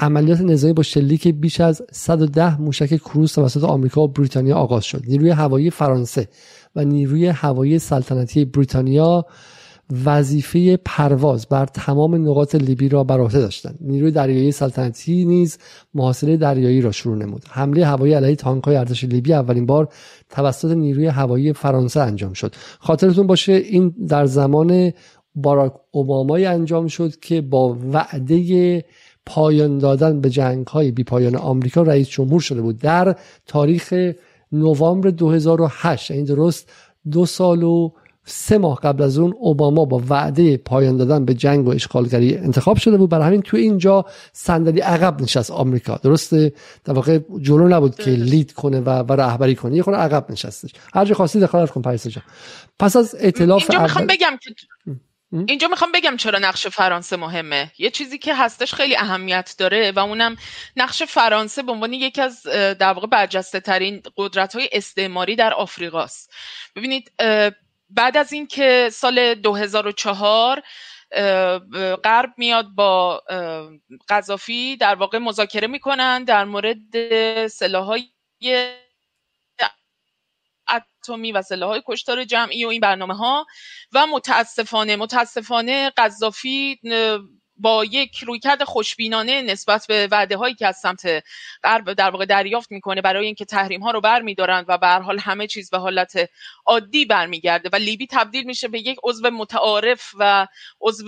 [0.00, 5.02] عملیات نظامی با شلیک بیش از 110 موشک کروز توسط آمریکا و بریتانیا آغاز شد.
[5.06, 6.28] نیروی هوایی فرانسه
[6.76, 9.24] و نیروی هوایی سلطنتی بریتانیا
[10.04, 13.78] وظیفه پرواز بر تمام نقاط لیبی را بر عهده داشتند.
[13.80, 15.58] نیروی دریایی سلطنتی نیز
[15.94, 17.44] محاصره دریایی را شروع نمود.
[17.48, 19.88] حمله هوایی علیه تانک‌های ارتش لیبی اولین بار
[20.28, 22.54] توسط نیروی هوایی فرانسه انجام شد.
[22.78, 24.92] خاطرتون باشه این در زمان
[25.34, 28.84] باراک اوبامای انجام شد که با وعده
[29.34, 33.16] پایان دادن به جنگ های بی پایان آمریکا رئیس جمهور شده بود در
[33.46, 34.12] تاریخ
[34.52, 36.70] نوامبر 2008 این درست
[37.10, 37.90] دو سال و
[38.24, 42.76] سه ماه قبل از اون اوباما با وعده پایان دادن به جنگ و اشغالگری انتخاب
[42.76, 43.10] شده بود.
[43.10, 46.00] برای همین تو اینجا صندلی عقب نشست آمریکا.
[46.02, 46.52] درسته؟
[46.84, 49.76] در واقع جلو نبود که لید کنه و, و رهبری کنه.
[49.76, 50.70] یه خورده عقب نشستش.
[50.94, 52.24] هر جا خاصی دخالت کن پریسا جان.
[52.78, 54.50] پس از ائتلاف اینجا می‌خوام بگم که
[55.32, 57.72] اینجا می‌خوام بگم چرا نقش فرانسه مهمه.
[57.78, 60.36] یه چیزی که هستش خیلی اهمیت داره و اونم
[60.76, 62.42] نقش فرانسه به عنوان یکی از
[62.78, 66.32] در واقع برجسته ترین قدرت های استعماری در آفریقاست.
[66.76, 67.12] ببینید
[67.90, 70.62] بعد از اینکه سال 2004
[72.04, 73.22] غرب میاد با
[74.08, 78.08] قذافی در واقع مذاکره می‌کنن در مورد سلاحهای
[81.00, 83.46] اتمی و سلاحهای کشتار جمعی و این برنامه ها
[83.92, 86.80] و متاسفانه متاسفانه قذافی
[87.56, 91.24] با یک رویکرد خوشبینانه نسبت به وعده هایی که از سمت
[91.64, 95.46] غرب در واقع دریافت می‌کنه برای اینکه تحریم ها رو برمیدارند و به حال همه
[95.46, 96.30] چیز به حالت
[96.66, 100.46] عادی برمیگرده و لیبی تبدیل میشه به یک عضو متعارف و
[100.80, 101.06] عضو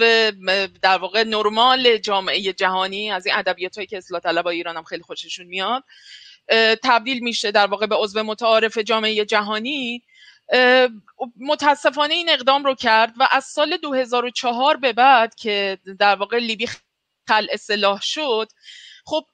[0.83, 3.11] در واقع نرمال جامعه جهانی.
[3.11, 5.85] از این ادبیات هایی که اصلاح طلب ایران هم خیلی خوششون میاد.
[6.83, 10.03] تبدیل میشه در واقع به عضو متعارف جامعه جهانی.
[11.41, 16.67] متاسفانه این اقدام رو کرد و از سال 2004 به بعد که در واقع لیبی
[17.29, 18.49] خل اصلاح شد
[19.05, 19.25] خب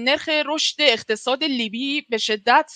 [0.00, 2.72] نرخ رشد اقتصاد لیبی به شدت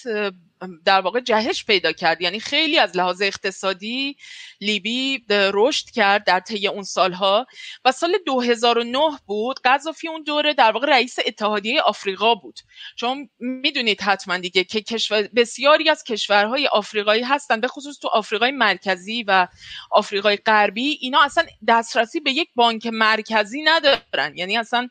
[0.84, 2.22] در واقع جهش پیدا کرد.
[2.22, 4.16] یعنی خیلی از لحاظ اقتصادی
[4.60, 7.46] لیبی رشد کرد در طی اون سالها
[7.84, 12.60] و سال 2009 بود قذافی اون دوره در واقع رئیس اتحادیه آفریقا بود.
[12.96, 18.50] چون می‌دونید حتما دیگه که کشور بسیاری از کشورهای آفریقایی هستن به خصوص تو آفریقای
[18.50, 19.48] مرکزی و
[19.90, 24.36] آفریقای غربی اینا اصلا دسترسی به یک بانک مرکزی ندارن.
[24.36, 24.88] یعنی اصلا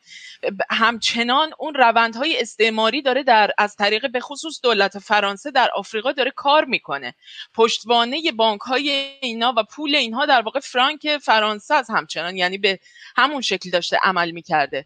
[0.69, 6.66] همچنان اون روندهای استعماری داره در از طریق به خصوص دولت فرانسه آفریقا داره کار
[6.66, 7.14] می‌کنه.
[7.53, 8.89] پشتوانه بانک های
[9.22, 12.80] اینا و پول اینها در واقع فرانک فرانسه از همچنان یعنی به
[13.16, 14.86] همون شکل داشته عمل می‌کرده.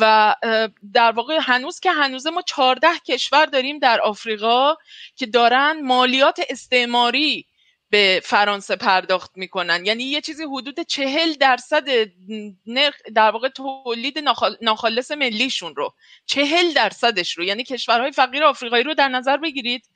[0.00, 0.34] و
[0.92, 4.74] در واقع هنوز که هنوز ما 14 کشور داریم در آفریقا
[5.16, 7.46] که دارن مالیات استعماری
[7.92, 9.86] به فرانسه پرداخت می‌کنن.
[9.86, 11.88] یعنی یه چیزی حدود چهل درصد
[12.66, 14.18] نرخ در واقع تولید
[14.60, 15.94] ناخالص ملیشون رو
[16.26, 17.44] چهل درصدش رو.
[17.44, 19.86] یعنی کشورهای فقیر آفریقایی رو در نظر بگیرید.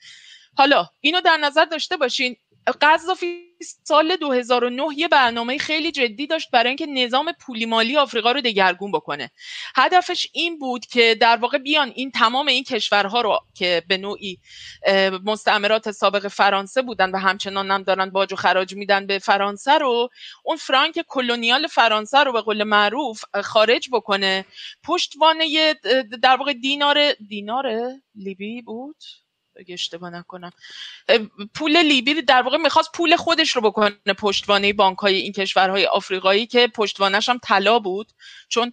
[0.57, 2.37] حالا اینو در نظر داشته باشین.
[2.73, 3.47] قذافی
[3.85, 8.93] سال 2009 یه برنامه خیلی جدی داشت برای اینکه نظام پولی مالی آفریقا رو دگرگون
[8.93, 9.31] بکنه.
[9.77, 14.39] هدفش این بود که در واقع بیان این تمام این کشورها رو که به نوعی
[15.25, 20.09] مستعمرات سابق فرانسه بودن و همچنان هم دارن باج و خراج میدن به فرانسه رو
[20.45, 24.45] اون فرانک کلونیال فرانسه رو به قول معروف خارج بکنه.
[24.85, 25.75] پشتوانه
[26.23, 28.97] در واقع دینار دینار لیبی بود؟
[29.59, 30.53] اگه اشتباه نکنم.
[31.55, 36.47] پول لیبی در واقع می‌خواست پول خودش رو بکنه پشتوانه بانک های این کشورهای آفریقایی
[36.47, 38.13] که پشتوانش هم طلا بود.
[38.49, 38.73] چون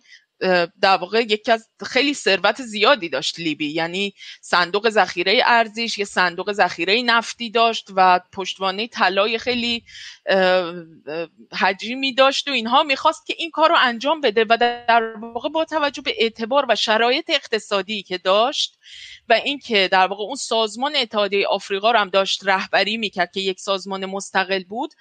[0.82, 3.72] در واقع یکی از خیلی ثروت زیادی داشت لیبی.
[3.72, 9.84] یعنی صندوق ذخیره ارزیش یه صندوق ذخیره نفتی داشت و پشتوانه طلای خیلی
[11.54, 15.66] حجیمی داشت و اینها می‌خواست که این کار رو انجام بده و در واقع با
[15.66, 18.80] توجه به اعتبار و شرایط اقتصادی که داشت
[19.30, 23.60] و اینکه در واقع اون سازمان اتحادیه آفریقا رو هم داشت رهبری می‌کرد که یک
[23.60, 24.94] سازمان مستقل بود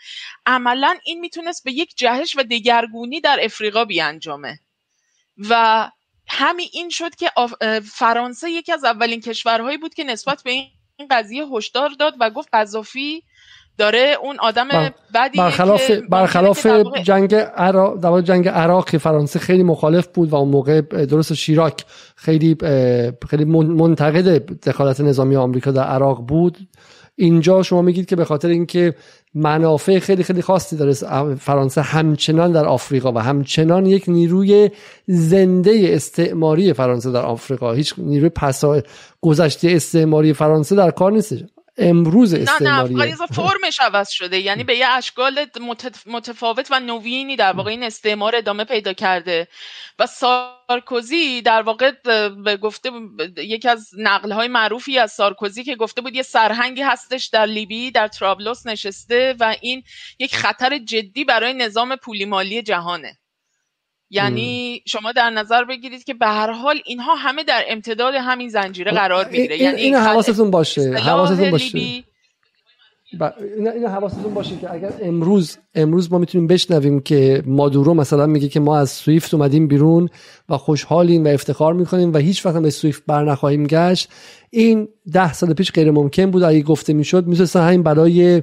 [0.47, 4.61] عملا این می‌تونست به یک جهش و دگرگونی در افریقا بیانجامه.
[5.51, 5.91] و
[6.27, 7.31] همین این شد که
[7.85, 12.49] فرانسه یکی از اولین کشورهایی بود که نسبت به این قضیه هشدار داد و گفت
[12.53, 13.23] قذافی
[13.79, 14.69] داره اون آدم
[15.15, 16.67] بدی برخلاف برخلاف
[17.03, 21.85] جنگ عراق در جنگ عراق که فرانسه خیلی مخالف بود و اون موقع درست شیراک
[22.17, 22.57] خیلی
[23.29, 24.29] خیلی منتقد
[24.69, 26.59] دخالت نظامی آمریکا در عراق بود.
[27.17, 28.95] اینجا شما میگید که به خاطر اینکه
[29.35, 30.93] منافع خیلی خیلی خاصی داره
[31.35, 34.71] فرانسه همچنان در آفریقا و همچنان یک نیروی
[35.07, 37.73] زنده استعماری فرانسه در آفریقا.
[37.73, 38.83] هیچ نیروی پسا
[39.21, 41.35] گذشته استعماری فرانسه در کار نیست.
[41.79, 44.39] امروز استعماری نه نه فرمش عوض شده.
[44.39, 45.47] یعنی به یه اشکال
[46.07, 49.49] متفاوت و نوینی در واقع این استعمار ادامه پیدا کرده.
[49.99, 51.93] و سارکوزی در واقع
[52.57, 52.91] گفته
[53.37, 57.91] یکی از نقل های معروفی از سارکوزی که گفته بود یه سرهنگی هستش در لیبی
[57.91, 59.83] در ترابلوس نشسته و این
[60.19, 63.19] یک خطر جدی برای نظام پولی مالی جهانه.
[64.13, 68.93] یعنی شما در نظر بگیرید که به هر حال اینها همه در امتداد همین زنجیره
[68.93, 69.59] قرار می‌گیره.
[69.63, 71.79] یعنی این حواستون باشه حواستون باشه.
[71.79, 78.49] اینا, اینا حواستون باشه که اگر امروز امروز ما می‌تونیم بشنویم که مادورو مثلا میگه
[78.49, 80.09] که ما از سویفت اومدیم بیرون
[80.49, 84.09] و خوشحالیم و افتخار می‌کنیم و هیچ وقت به سویفت بر نخواهیم گشت.
[84.55, 86.43] این ده سال پیش غیر ممکن بود.
[86.43, 88.43] اگه گفته می‌شد می‌تونستن همین برای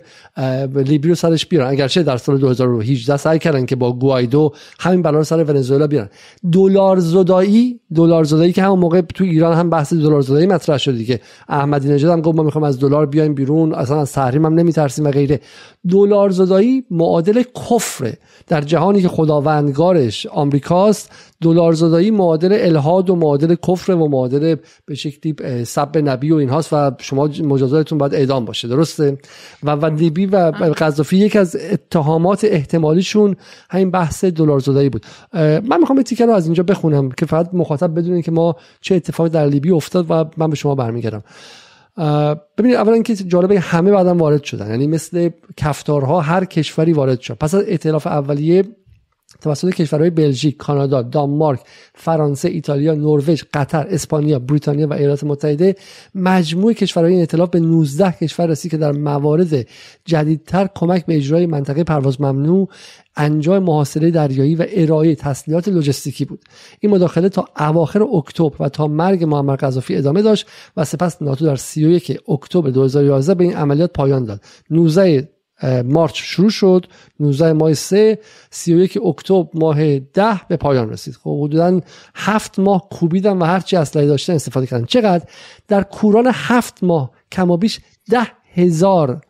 [0.75, 1.67] لیبی رو سرش بیارن.
[1.67, 6.09] اگرچه در سال 2018 سعی کردن که با گوایدو همین بلا رو سر ونزوئلا بیارن.
[6.51, 10.97] دلار زدایی دلار زدایی که همون موقع تو ایران هم بحث دلار زدایی مطرح شد
[10.97, 11.19] دیگه.
[11.49, 15.05] احمدی نژاد هم گفت ما می‌خوام از دلار بیایم بیرون اصلا از تحریم هم نمیترسیم
[15.05, 15.39] و غیره.
[15.89, 16.83] دلار زدایی
[17.19, 18.17] معادل کفره
[18.47, 21.11] در جهانی که خداوندگارش آمریکاست
[21.41, 24.55] دلار زدایی معادل الهاد و معادل کفر و معادل
[24.85, 29.17] به شکلی سب نبی و اینهاست و شما مجازاتتون باید اعدام باشه درسته؟
[29.63, 30.37] و و لیبی و
[30.77, 33.35] قذافی یک از اتهامات احتمالیشون
[33.69, 35.05] همین بحث دلار زدایی بود.
[35.33, 39.29] من می‌خوام تیکر رو از اینجا بخونم که فقط مخاطب بدونین که ما چه اتفاقی
[39.29, 41.23] در لیبی افتاد و من به شما برمیگردم.
[42.57, 44.69] ببینید اولا که جالبه همه بعدم وارد شدن.
[44.69, 47.33] یعنی مثل کفتارها هر کشوری وارد شد.
[47.33, 48.63] پس از ائتلاف اولیه
[49.41, 51.59] توسط کشورهای بلژیک، کانادا، دانمارک،
[51.95, 55.75] فرانسه، ایتالیا، نروژ، قطر، اسپانیا، بریتانیا و ایالات متحده
[56.15, 59.67] مجموع کشورهای این ائتلاف به 19 کشور رسید که در موارد
[60.05, 62.67] جدیدتر کمک به اجرای منطقه پرواز ممنوع
[63.15, 66.41] انجام محاصره دریایی و ارائه تسلیحات لوجستیکی بود.
[66.79, 71.45] این مداخله تا اواخر اکتبر و تا مرگ معمر قذافی ادامه داشت و سپس ناتو
[71.45, 74.41] در 31 اکتبر 2011 به این عملیات پایان داد.
[74.69, 75.29] 19
[75.85, 76.85] مارچ شروع شد.
[77.19, 78.19] 19 ماه 3
[78.51, 81.15] 31 اکتبر ماه 10 به پایان رسید.
[81.15, 81.81] خب حدودا
[82.15, 84.85] هفت ماه کوبیدن و هرچی اسلحه داشتن استفاده کردن.
[84.85, 85.25] چقدر؟
[85.67, 87.79] در کوران هفت ماه کمابیش
[88.09, 89.21] ده هزار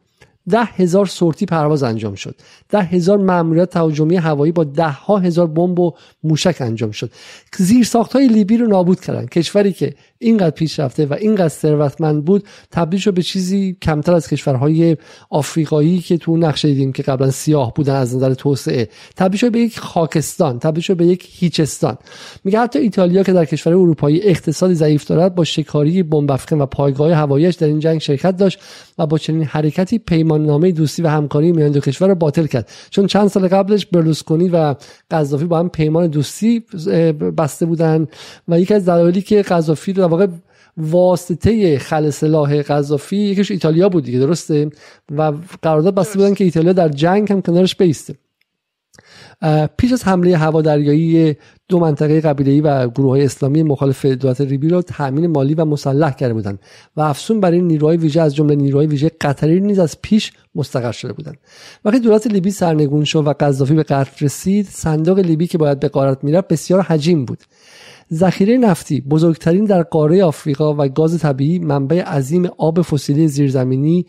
[0.50, 2.36] ده هزار سورتی پرواز انجام شد.
[2.70, 7.12] ده هزار مأموریت تهاجمی هوایی با ده ها هزار بمب و موشک انجام شد.
[7.58, 9.26] زیر ساخت های لیبی رو نابود کردن.
[9.26, 14.98] کشوری که اینقدر پیشرفته و اینقدر ثروتمند بود تبدیل شد به چیزی کمتر از کشورهای
[15.30, 18.90] آفریقایی که تو نقشه دیدیم که قبلا سیاه بودن از نظر توسعه.
[19.16, 21.98] تبدیل شد به یک خاکستان تبدیل شد به یک هیچستان.
[22.44, 27.14] میگه حتی ایتالیا که در کشور اروپایی اقتصادی ضعیف دارد با شکاری بمب و پایگاه
[27.14, 28.60] هواییش در این جنگ شرکت داشت
[28.98, 32.70] و با چنین حرکتی پیمان نامه دوستی و همکاری میان دو کشور رو باطل کرد.
[32.90, 34.76] چون چند سال قبلش برلوسکونی و
[35.12, 36.60] قذافی با هم پیمان دوستی
[37.38, 38.08] بسته بودن
[38.48, 40.28] و یکی از دلایلی که قذافی واقع
[40.78, 44.70] واسطه خل سلاح قذافی یکیش ایتالیا بود دیگه درسته؟
[45.18, 48.16] و قرارداد بسته بودن که ایتالیا در جنگ هم کنارش بیسته.
[49.78, 51.36] پیش از حمله هوادریایی
[51.68, 56.16] دو منطقه قبیله‌ای و گروه های اسلامی مخالف دولت ریبی را تامین مالی و مسلح
[56.16, 56.60] کرده بودند
[56.96, 61.14] و افسون برای نیروهای ویژه از جمله نیروهای ویژه قطری نیز از پیش مستقر شده
[61.14, 61.38] بودند.
[61.86, 65.88] وقتی دولت لیبی سرنگون شد و قذافی به قتل رسید صندوق لیبی که باید به
[65.88, 67.40] قارت می‌رفت بسیار حجیم بود.
[68.14, 74.06] ذخیره نفتی بزرگترین در قاره آفریقا و گاز طبیعی منبع عظیم آب فسیلی زیرزمینی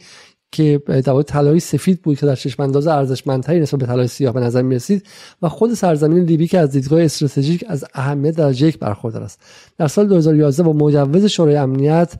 [0.53, 4.41] که در طلای سفید بود که در چشم انداز ارزشمندتری نسبت به طلای سیاه به
[4.41, 5.07] نظر می رسید
[5.43, 9.41] و خود سرزمین لیبی که از دیدگاه استراتژیک از اهمیت درجه یک برخوردار است.
[9.79, 12.15] در سال 2011 با مجوز شورای امنیت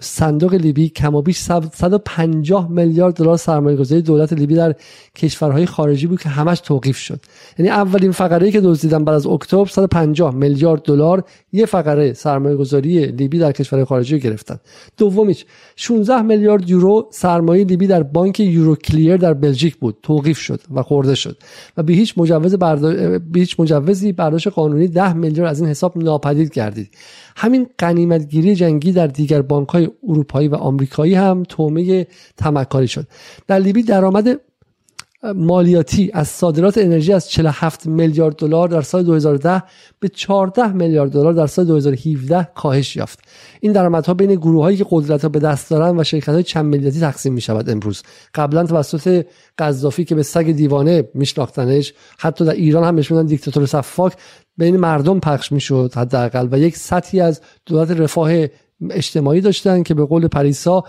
[0.00, 4.74] صندوق لیبی کمابیش 150 میلیارد دلار سرمایه گذاری دولت لیبی در
[5.16, 7.20] کشورهای خارجی بود که همش توقیف شد.
[7.58, 13.06] یعنی اولین فقره که دزدیدن بعد از اکتبر 150 میلیارد دلار یه فقره سرمایه گذاری
[13.06, 14.58] لیبی در کشورهای خارجی گرفتن.
[14.96, 15.44] دومیش
[15.76, 19.96] 16 میلیارد یورو سرمایه لیبی در بانک یورو کلیر در بلژیک بود.
[20.02, 21.36] توقیف شد و خورده شد.
[21.76, 23.18] و به هیچ مجوز بردار...
[23.18, 26.90] به هیچ مجوزی برداشت قانونی 10 میلیارد از این حساب ناپدید گردید.
[27.38, 33.06] همین قنیمتگیری جنگی در دیگر بانک های اروپایی و آمریکایی هم تومه تمکاری شد.
[33.46, 34.40] در لیبی درآمد
[35.22, 39.62] مالیاتی از صادرات انرژی از 47 میلیارد دلار در سال 2010
[40.00, 43.18] به 14 میلیارد دلار در سال 2017 کاهش یافت.
[43.60, 46.64] این درآمدها بین گروه هایی که قدرت ها به دست دارن و شرکت های چند
[46.64, 48.02] ملیتی تقسیم می شود امروز.
[48.34, 49.26] قبلا توسط
[49.58, 54.12] قذافی که به سگ دیوانه میشناختنش حتی در ایران هم بهش دیکتاتور صفاک
[54.58, 58.30] بین مردم پخش می‌شد حداقل و یک سطحی از دولت رفاه
[58.90, 60.84] اجتماعی داشتن که به قول پریسا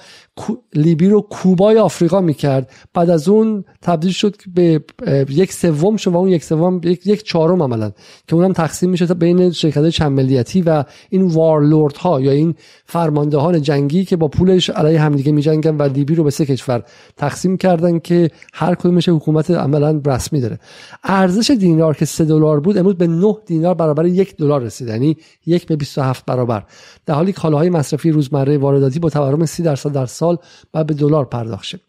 [0.74, 2.72] لیبی رو کوبای آفریقا می‌کرد.
[2.94, 4.84] بعد از اون تبدیل شد به
[5.30, 7.92] یک سوم شد و اون یک سوم یک, یک چهارم عملا
[8.28, 13.62] که اونم تقسیم میشه بین شرکت چند ملیتی و این وارلورد ها یا این فرماندهان
[13.62, 16.84] جنگی که با پولش علیه همدیگه میجنگن و لیبی رو به سه کشور
[17.18, 20.60] تقسیم کردن که هر کدومش حکومت عملا رسمی داره
[21.04, 25.18] ارزش دینار که سه دلار بود امروز به 9 دینار برابر یک دلار رسید یعنی
[25.46, 26.64] یک به 27 برابر.
[27.06, 30.29] در حالی کالاهای مصرفی روزمره وارداتی با تورم 30 درصد در سال
[30.72, 31.89] بعد به دلار پرداخت و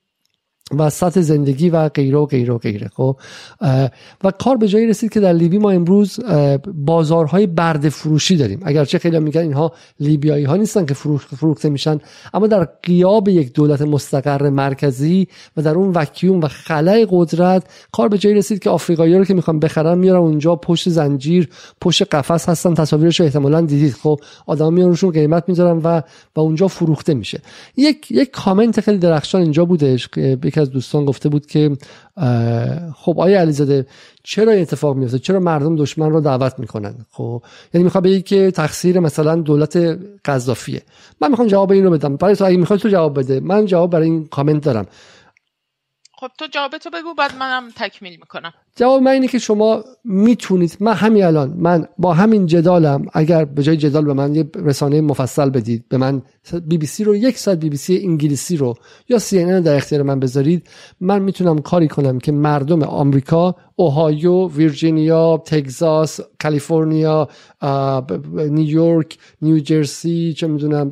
[0.91, 3.17] سطح زندگی و غیره و غیره و غیره خب؟
[4.25, 6.21] و کار به جایی رسید که در لیبی ما امروز
[6.75, 8.61] بازارهای برد فروشی داریم.
[8.63, 11.99] اگرچه خیلی میگن اینها لیبیایی ها نیستن که فروخته میشن
[12.35, 18.09] اما در قیاب یک دولت مستقر مرکزی و در اون وکیوم و خلای قدرت کار
[18.09, 21.49] به جایی رسید که آفریقایی رو که می‌خوان بخرن میارن اونجا پشت زنجیر
[21.81, 23.93] پشت قفس هستن تصاویرش رو احتمالا دیدید.
[23.93, 26.01] خب آدم میان روشون قیمت می‌ذارن و
[26.37, 27.41] و اونجا فروخته میشه.
[27.77, 31.77] یک یک کامنت خیلی درخشان اینجا بودش که از دوستان گفته بود که
[32.97, 33.87] خب آیا علیزاده
[34.23, 37.43] چرا این اتفاق میفته چرا مردم دشمن رو دعوت می‌کنن؟ خب
[37.75, 40.83] یعنی می‌خواد بگی که تقصیر مثلا دولت قذافیه.
[41.21, 42.17] من می‌خوام جواب این رو بدم.
[42.17, 43.41] برای تو اگه می‌خوای تو جواب بده.
[43.41, 44.87] من جواب برای این کامنت دارم.
[46.21, 48.53] خب تو جواب تو بگو بعد منم تکمیل می‌کنم.
[48.77, 53.63] جواب من اینه که شما می‌تونید من همین الان من با همین جدالم اگر به
[53.63, 56.23] جای جدال به من یه رسانه مفصل بدید به من
[56.67, 58.75] بی بی سی رو یک ساعت بی بی سی انگلیسی رو
[59.09, 60.69] یا سی ان در اختیار من بذارید
[61.01, 67.29] من می‌تونم کاری کنم که مردم آمریکا اوهایو ویرجینیا تگزاس کالیفرنیا
[68.35, 70.91] نیویورک نیوجرسی چه می‌دونم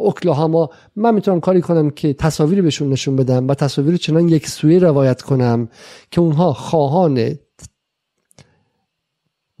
[0.00, 4.78] اوکلاهاما من می‌تونم کاری کنم که تصاویری بهشون نشون بدم و تصاویر چنان یک سوی
[4.78, 5.68] روایت کنم
[6.10, 7.34] که اونها خواهان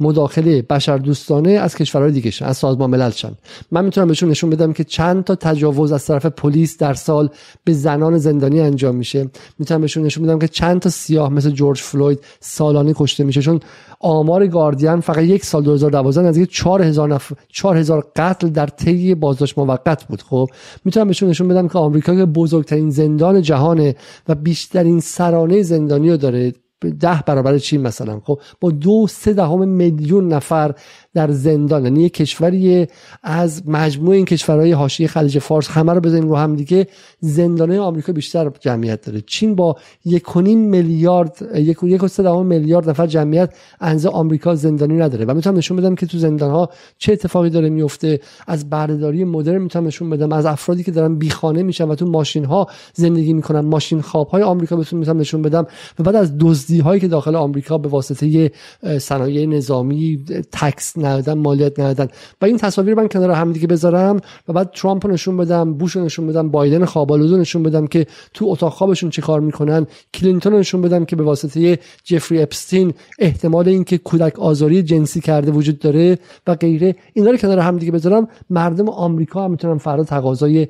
[0.00, 3.32] مداخله بشر دوستانه از کشورهای دیگه شن از سازمان ملل شن.
[3.70, 7.28] من می‌تونم بهشون نشون بدم که چند تا تجاوز از طرف پلیس در سال
[7.64, 9.30] به زنان زندانی انجام میشه.
[9.58, 13.42] می‌تونم بهشون نشون بدم که چند تا سیاه مثل جورج فلوید سالانه کشته میشه.
[13.42, 13.60] چون
[14.00, 20.04] آمار گاردین فقط یک سال 2012 نزدیک 4000 نفر 4000 قتل در طی بازداشت موقت
[20.04, 20.22] بود.
[20.22, 20.48] خب
[20.84, 23.94] می‌تونم بهشون نشون بدم که آمریکا که بزرگترین زندان جهانه
[24.28, 26.52] و بیشترین سرانه زندانی رو داره.
[26.88, 30.74] ده برابر چین مثلا؟ خب با دو سه دهم میلیون نفر
[31.14, 32.86] در زندان یعنی یک کشوری
[33.22, 36.86] از مجموع این کشورهای حاشیه خلیج فارس همه رو بزنیم رو هم دیگه.
[37.20, 39.20] زندانه آمریکا بیشتر جمعیت داره.
[39.26, 41.84] چین با یک میلیارد یک
[42.24, 45.24] میلیارد نفر جمعیت انزه آمریکا زندانی نداره.
[45.24, 49.62] و می‌تونم نشون بدم که تو زندان ها چه اتفاقی داره میفته از بردهداری مدرن
[49.62, 50.32] می‌تونم نشون بدم.
[50.32, 53.60] از افرادی که دارن بیخانه میشن و تو ماشین ها زندگی می‌کنن.
[53.60, 55.66] ماشین خواب های آمریکا بهتون می‌تونم نشون بدم.
[55.98, 58.50] و بعد از دزدی هایی که داخل آمریکا به واسطه
[58.98, 62.08] صنایع نظامی تکس ندادن مالیات ندادن.
[62.42, 66.26] و این تصاویر من کنار هم دیگه بذارم و بعد ترامپ نشون بدم بوش نشون
[66.26, 69.86] بدم بایدن خوابالودو نشون بدم که تو اتاق خوابشون چی کار می‌کنن.
[70.14, 75.78] کلینتون نشون بدم که به واسطه جفری اپستین احتمال اینکه کودک آزاری جنسی کرده وجود
[75.78, 76.96] داره و غیره.
[77.12, 78.28] اینا رو کنار هم دیگه بذارم.
[78.50, 80.68] مردم آمریکا هم می‌تونن فردا تقاضای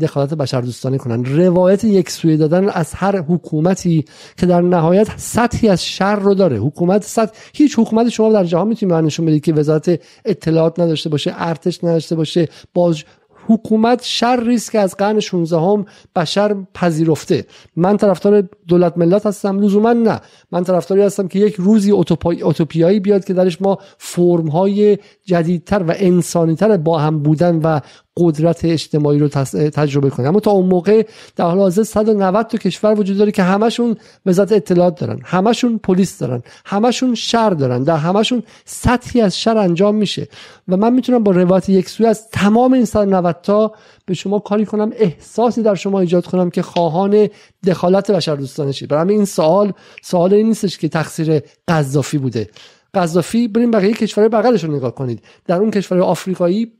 [0.00, 1.24] دخالت بشر دوستانه کنن.
[1.24, 4.04] روایت یک سوی دادن از هر حکومتی
[4.36, 6.56] که در نهایت سطحی از شر رو داره.
[6.56, 11.34] حکومت سطح هیچ حکومت شما در جهان می‌تونید نشون بدید که وزارت اطلاعات نداشته باشه
[11.36, 12.48] ارتش نداشته باشه.
[12.74, 13.04] باز
[13.48, 15.86] حکومت شر که از قرن 16 هم
[16.16, 17.46] بشر پذیرفته.
[17.76, 20.20] من طرفدار دولت ملت هستم لزوما نه.
[20.52, 25.94] من طرفداری هستم که یک روزی اوتوپیایی بیاد که درش ما فرم های جدیدتر و
[25.96, 27.80] انسانیتر با هم بودن و
[28.16, 31.06] قدرت اجتماعی رو تجربه کنیم اما تا اون موقع
[31.36, 33.96] در حال حاضر 190 تا کشور وجود داره که همشون
[34.26, 39.94] وزارت اطلاعات دارن همشون پلیس دارن همشون شر دارن در همشون سطحی از شر انجام
[39.94, 40.28] میشه.
[40.68, 43.72] و من می‌تونم با روایت یک سوی از تمام این 190 تا
[44.06, 47.28] به شما کاری کنم احساسی در شما ایجاد کنم که خواهان
[47.66, 48.88] دخالت بشر دوستانه شید.
[48.88, 52.50] برای این سوال سوال این نیستش که تقصیر قذافی بوده.
[52.94, 55.22] قذافی بریم بقیه کشورهای بغلش رو نگاه کنید.
[55.46, 56.72] در اون کشور آفریقایی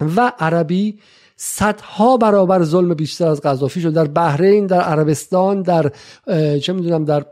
[0.00, 0.98] و عربی
[1.36, 3.92] صدها برابر ظلم بیشتر از قذافی شد.
[3.92, 5.92] در بحرین در عربستان در
[6.58, 7.24] چه می‌دونم در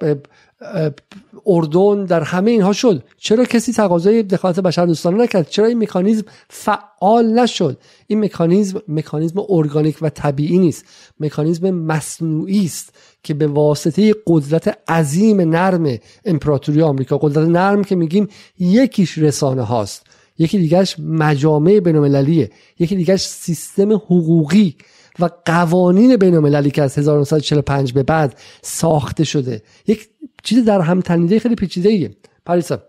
[1.46, 3.02] اردن در همه اینها شد.
[3.16, 9.44] چرا کسی تقاضای دخالت بشر دوستانه نکرد؟ چرا این مکانیزم فعال نشد؟ این مکانیزم مکانیزم
[9.48, 10.84] ارگانیک و طبیعی نیست.
[11.20, 18.28] مکانیزم مصنوعی است که به واسطه قدرت عظیم نرم امپراتوری آمریکا قدرت نرم که میگیم
[18.58, 20.06] یکیش رسانه هاست
[20.40, 24.76] یکی دیگرش مجامع بینالمللیه یکی دیگرش سیستم حقوقی
[25.18, 29.62] و قوانین بینالمللی که از 1945 به بعد ساخته شده.
[29.86, 30.08] یک
[30.42, 32.16] چیز در هم تنیده خیلی پیچیده ایه
[32.46, 32.82] پریسا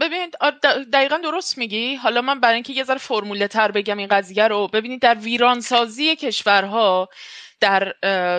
[0.00, 0.34] ببینید
[0.92, 1.94] دقیقا درست میگی.
[1.94, 6.16] حالا من برای اینکه یه ذره فرموله تر بگم این قضیه رو ببینید در ویرانسازی
[6.16, 7.08] کشورها
[7.60, 7.94] در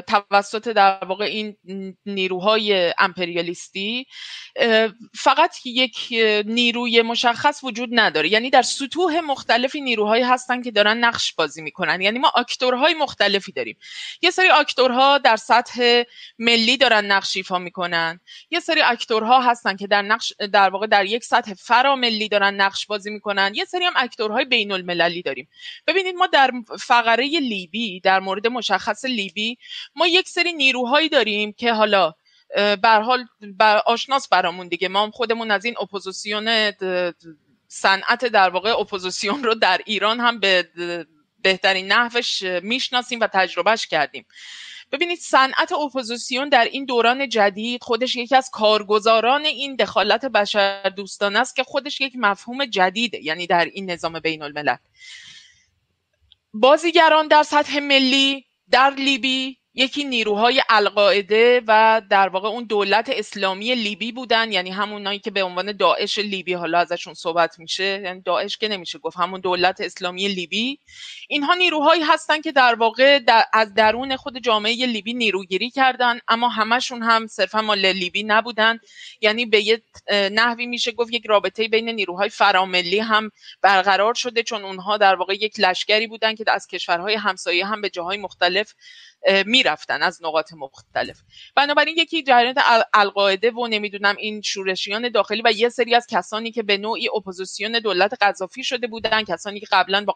[0.07, 1.55] توسط در واقع این
[2.05, 4.05] نیروهای امپریالیستی
[5.13, 6.13] فقط یک
[6.45, 8.29] نیروی مشخص وجود نداره.
[8.29, 12.01] یعنی در سطوح مختلفی نیروهایی هستن که دارن نقش بازی می‌کنن.
[12.01, 13.77] یعنی ما اکتورهای مختلفی داریم.
[14.21, 16.03] یه سری اکتورها در سطح
[16.39, 18.19] ملی دارن نقش ایفا می‌کنن.
[18.49, 22.85] یه سری اکتورها هستن که در نقش در واقع در یک سطح فراملی دارن نقش
[22.85, 23.51] بازی می‌کنن.
[23.55, 25.47] یه سری هم اکتورهای بین المللی داریم.
[25.87, 29.57] ببینید ما در فقره لیبی در مورد مشخص لیبی
[29.95, 32.13] ما یک سری نیروهایی داریم که حالا
[32.83, 33.25] به هر حال
[33.85, 34.87] آشناس برامون دیگه.
[34.87, 36.71] ما خودمون از این اپوزیسیون
[37.67, 40.69] صنعت در واقع اپوزیسیون رو در ایران هم به
[41.39, 44.25] بهترین نحوش می‌شناسیم و تجربهش کردیم.
[44.91, 51.39] ببینید صنعت اپوزیسیون در این دوران جدید خودش یکی از کارگزاران این دخالت بشر دوستانه
[51.39, 54.75] است که خودش یک مفهوم جدیده یعنی در این نظام بین الملل
[56.53, 63.75] بازیگران در سطح ملی در لیبی یکی نیروهای القاعده و در واقع اون دولت اسلامی
[63.75, 68.57] لیبی بودن یعنی همونایی که به عنوان داعش لیبی حالا ازشون صحبت میشه یعنی داعش
[68.57, 70.79] که نمیشه گفت همون دولت اسلامی لیبی.
[71.27, 73.19] اینها نیروهایی هستن که در واقع
[73.53, 78.79] از درون خود جامعه لیبی نیروگیری کردن اما همشون هم صرفا مال لیبی نبودن.
[79.21, 84.63] یعنی به یه نحوی میشه گفت یک رابطه بین نیروهای فراملی هم برقرار شده چون
[84.63, 88.73] اونها در واقع یک لشکری بودن که از کشورهای همسایه هم به جاهای مختلف
[89.45, 91.21] می‌رفتن از نقاط مختلف.
[91.55, 92.55] بنابراین یکی جریان
[92.93, 97.71] القاعده و نمی‌دونم این شورشیان داخلی و یه سری از کسانی که به نوعی اپوزیسیون
[97.71, 100.15] دولت قذافی شده بودن کسانی که قبلا با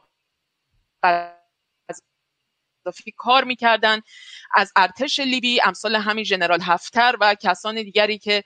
[2.90, 4.02] قذافی کار می‌کردن
[4.54, 8.44] از ارتش لیبی امثال همین ژنرال حفتر و کسان دیگری که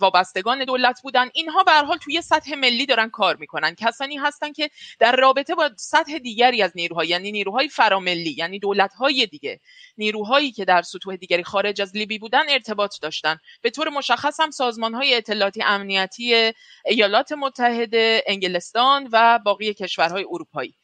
[0.00, 1.30] وابستگان دولت بودن.
[1.34, 3.74] اینها به حال توی سطح ملی دارن کار می‌کنن.
[3.74, 9.26] کسانی هستن که در رابطه با سطح دیگری از نیروها یعنی نیروهای فراملی یعنی دولتهای
[9.26, 9.60] دیگه
[9.98, 13.38] نیروهایی که در سطوح دیگری خارج از لیبی بودن ارتباط داشتن.
[13.62, 16.52] به طور مشخص هم سازمانهای اطلاعاتی امنیتی
[16.84, 20.74] ایالات متحده انگلستان و باقی کشورهای اروپایی.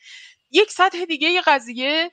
[0.50, 2.10] یک سطح دیگه قضیه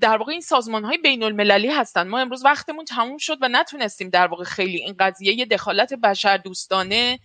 [0.00, 2.08] در واقع این سازمان های بین المللی هستن.
[2.08, 7.18] ما امروز وقتمون تموم شد و نتونستیم در واقع خیلی این قضیه دخالت بشر دوستانه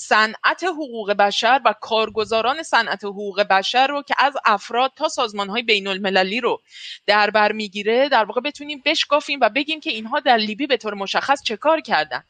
[0.00, 5.62] صنعت حقوق بشر و کارگزاران صنعت حقوق بشر رو که از افراد تا سازمان های
[5.62, 6.62] بین المللی رو
[7.06, 10.94] در بر می‌گیره در واقع بتونیم بشکافیم و بگیم که اینها در لیبی به طور
[10.94, 12.22] مشخص چه کار کردن.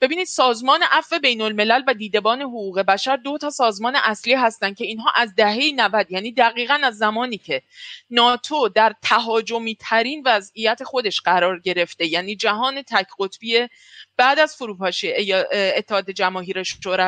[0.00, 4.84] ببینید سازمان عفو بین الملل و دیدبان حقوق بشر دو تا سازمان اصلی هستند که
[4.84, 7.62] اینها از دهه 90 یعنی دقیقا از زمانی که
[8.10, 13.68] ناتو در تهاجمی ترین وضعیت خودش قرار گرفته یعنی جهان تک قطبی
[14.16, 15.12] بعد از فروپاشی
[15.52, 17.07] اتحاد جماهیر شوروی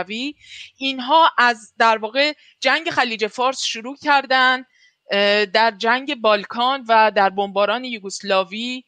[0.76, 4.64] اینها از در واقع جنگ خلیج فارس شروع کردن
[5.52, 8.84] در جنگ بالکان و در بمباران یوگسلاوی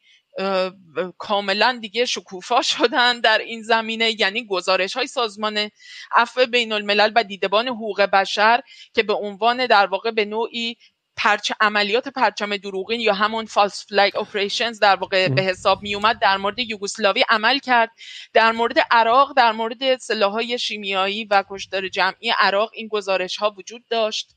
[1.17, 5.69] کاملا دیگه شکوفا شدن در این زمینه یعنی گزارش های سازمان
[6.11, 8.61] عفو بین الملل و دیدبان حقوق بشر
[8.93, 10.77] که به عنوان در واقع به نوعی
[11.15, 16.19] پرچ عملیات پرچم دروغین یا همون false flag operations در واقع به حساب می اومد
[16.19, 17.89] در مورد یوگسلاوی عمل کرد.
[18.33, 23.87] در مورد عراق در مورد سلاحهای شیمیایی و کشتار جمعی عراق این گزارش ها وجود
[23.89, 24.35] داشت.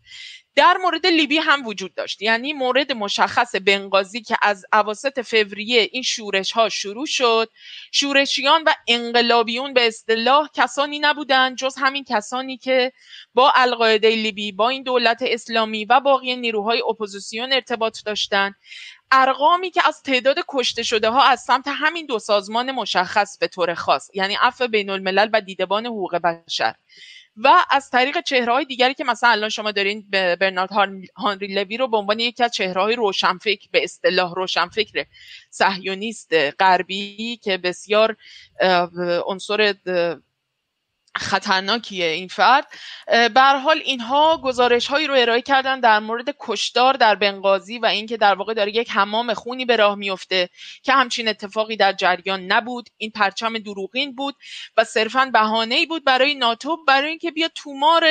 [0.57, 2.23] در مورد لیبی هم وجود داشت.
[2.23, 7.51] یعنی مورد مشخص بنغازی که از اواسط فوریه این شورش ها شروع شد
[7.93, 12.93] شورشیان و انقلابیون به اصطلاح کسانی نبودند جز همین کسانی که
[13.35, 18.55] با القاعده لیبی با این دولت اسلامی و باقی نیروهای اپوزیسیون ارتباط داشتند.
[19.11, 23.75] ارقامی که از تعداد کشته شده ها از سمت همین دو سازمان مشخص به طور
[23.75, 26.75] خاص یعنی عفو بین الملل و دیدبان حقوق بشر.
[27.37, 30.71] و از طریق چهرهای دیگری که مثلا الان شما دارین برنارد
[31.17, 35.05] هانری لوی رو به عنوان یکی از چهرهای روشنفکر به اصطلاح روشنفکر
[35.51, 38.17] صهیونیست غربی که بسیار
[39.27, 39.75] عنصر
[41.17, 42.67] خطرناکیه این فرد.
[43.35, 48.17] بر حال اینها گزارش هایی رو ارائه کردن در مورد کشدار در بنغازی و اینکه
[48.17, 50.49] در واقع داره یک حمام خونی به راه میفته
[50.83, 52.89] که همچین اتفاقی در جریان نبود.
[52.97, 54.35] این پرچم دروغین بود
[54.77, 58.05] و صرفا بهانه بود برای ناتو برای اینکه بیا تومار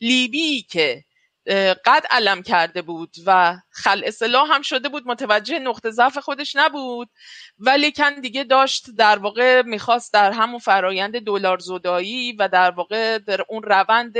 [0.00, 1.04] لیبی که
[1.84, 7.08] قد علم کرده بود و خل اصلاح هم شده بود متوجه نقطه ضعف خودش نبود.
[7.58, 13.44] ولیکن دیگه داشت در واقع می‌خواست در همون فرایند دلار زدایی و در واقع در
[13.48, 14.16] اون روند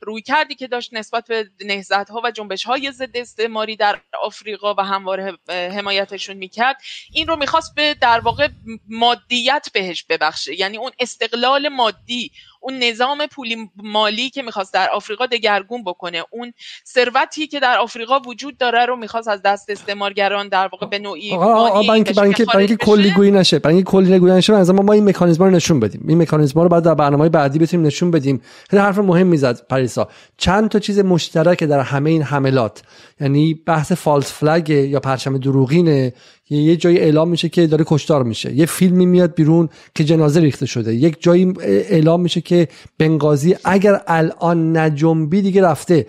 [0.00, 4.74] روی کردی که داشت نسبت به نهزت ها و جنبش های ضد استعماری در آفریقا
[4.74, 6.76] و همواره حمایتشون می‌کرد
[7.12, 8.48] این رو می‌خواست به در واقع
[8.88, 10.60] مادیت بهش ببخشه.
[10.60, 16.52] یعنی اون استقلال مادی اون نظام پولی مالی که می‌خواست در آفریقا دگرگون بکنه اون
[16.86, 21.36] ثروتی که در آفریقا وجود داره رو می‌خواست از دست استعمارگران در واقع به نوعی
[21.36, 23.58] برای کلی گویی نشه.
[23.58, 26.04] برای کلی گویی نشه از ما این مکانیزم رو نشون بدیم.
[26.08, 28.42] این مکانیزم رو بعد در برنامه بعدی بتونیم نشون بدیم.
[28.70, 30.08] خیلی حرف مهم می‌زد پریسا.
[30.36, 32.82] چند تا چیز مشترک در همه این حملات.
[33.20, 36.12] یعنی بحث فالس فلگ یا پرچم دروغینه
[36.50, 38.54] یه جایی اعلام میشه که داره کشتار میشه.
[38.54, 40.94] یه فیلمی میاد بیرون که جنازه ریخته شده.
[40.94, 42.68] یک جایی اعلام میشه که
[42.98, 46.06] بنغازی اگر الان نجنبی دیگه رفته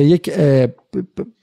[0.00, 0.30] یک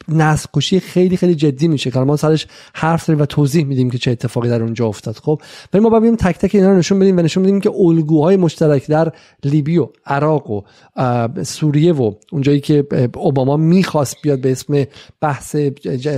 [0.10, 1.92] نسل کشی خیلی خیلی جدی میشه.
[1.92, 5.16] که ما سرش حرف داریم و توضیح میدیم که چه اتفاقی در اونجا افتاد.
[5.16, 5.42] خب
[5.74, 8.88] ولی ما باید تک تک اینا رو نشون بدیم و نشون بدیم که الگوهای مشترک
[8.88, 9.12] در
[9.44, 10.62] لیبی و عراق و
[11.44, 14.84] سوریه و اونجایی که اوباما می‌خواست بیاد به اسم
[15.22, 15.56] بحث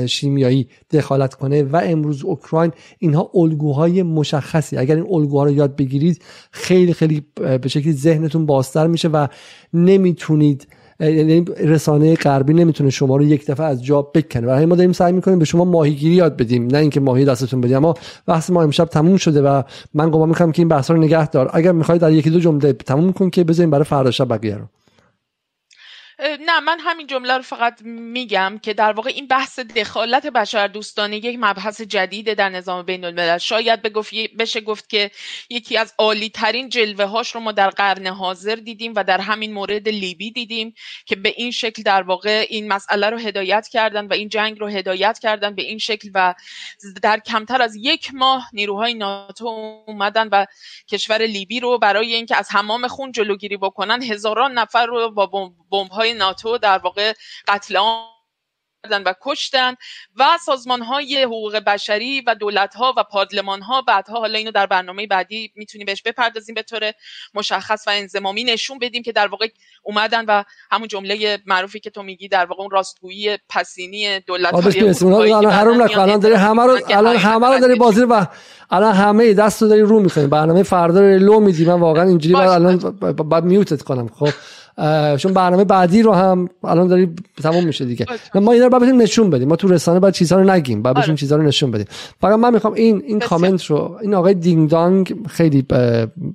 [0.06, 4.78] شیمیایی دخالت کنه و امروز اوکراین اینها الگوهای مشخصی.
[4.78, 6.22] اگر این الگوها رو یاد بگیرید
[6.52, 9.28] خیلی خیلی به شکلی ذهنتون بازتر میشه و
[9.74, 10.68] نمی‌تونید
[11.00, 14.48] یعنی رسانه غربی نمی‌تونه شما رو یک دفعه از جا بکنه.
[14.48, 16.68] برای ما داریم سعی می‌کنیم به شما ماهیگیری یاد بدیم.
[16.68, 17.78] نه اینکه ماهی دستتون بدیم.
[17.78, 17.94] اما
[18.28, 19.62] بحث ما امشب تموم شده و
[19.94, 22.74] من گمان می‌کنم که این بحث رو نگه دار اگر می‌خواید در یکی دو جمله
[22.74, 24.64] تموم کن که بذاریم برای فردا شب بقیه رو.
[26.20, 31.18] نه من همین جمله رو فقط میگم که در واقع این بحث دخالت بشر دوستانه
[31.18, 33.38] یک مبحث جدیده در نظام بین الملل.
[33.38, 33.82] شاید
[34.38, 35.12] بشه گفت که
[35.50, 39.54] یکی از عالی ترین جلوه هاش رو ما در قرن حاضر دیدیم و در همین
[39.54, 40.74] مورد لیبی دیدیم
[41.06, 44.68] که به این شکل در واقع این مسئله رو هدایت کردن و این جنگ رو
[44.68, 46.34] هدایت کردن به این شکل و
[47.02, 49.48] در کمتر از یک ماه نیروهای ناتو
[49.88, 50.46] اومدن و
[50.90, 55.94] کشور لیبی رو برای اینکه از حمام خون جلوگیری بکنن هزاران نفر رو با بمب
[56.14, 57.14] های ناتو در واقع
[57.48, 58.14] قتل عام
[58.90, 59.76] و کشتن
[60.16, 64.66] و سازمان های حقوق بشری و دولت ها و پادلمان ها بعدها حالا اینو در
[64.66, 66.92] برنامه بعدی می‌تونیم بهش بپردازیم به طور
[67.34, 69.48] مشخص و انزمامی نشون بدیم که در واقع
[69.84, 74.54] اومدن و همون جمله معروفی که تو میگی در واقع اون راستگویی پسینی دولت
[75.02, 76.00] های الان حروم نکن.
[76.00, 78.26] الان داری همه رو الان همه رو داری بازی و
[78.72, 81.66] الان همه دست رو داری رو می‌کنی برنامه فردا رو لو میدی.
[81.66, 82.78] من واقعا اینجوری الان
[83.30, 84.08] بعد میوتت کنم.
[84.08, 84.30] خب؟
[85.18, 87.10] چون برنامه بعدی رو هم الان داری
[87.44, 88.06] تموم میشه دیگه.
[88.36, 89.48] ما اینا رو باید نشون بدیم.
[89.48, 90.82] ما تو رسانه باید چیزها رو نگیم.
[90.82, 91.18] باید بهشون آره.
[91.18, 91.88] چیزها رو نشون بدیم.
[92.22, 95.66] فقط من می‌خوام این این کامنت رو این آقای دینگ دانگ خیلی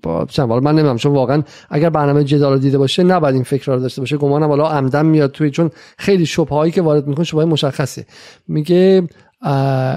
[0.02, 3.72] با چند من نمی‌دونم چون واقعا اگر برنامه جدال رو دیده باشه نباید این فکر
[3.72, 4.16] رو داشته باشه.
[4.16, 8.06] گمانم والا عمدن میاد توی چون خیلی شبهه هایی که وارد می‌کنه شبهه مشخصه.
[8.48, 9.02] میگه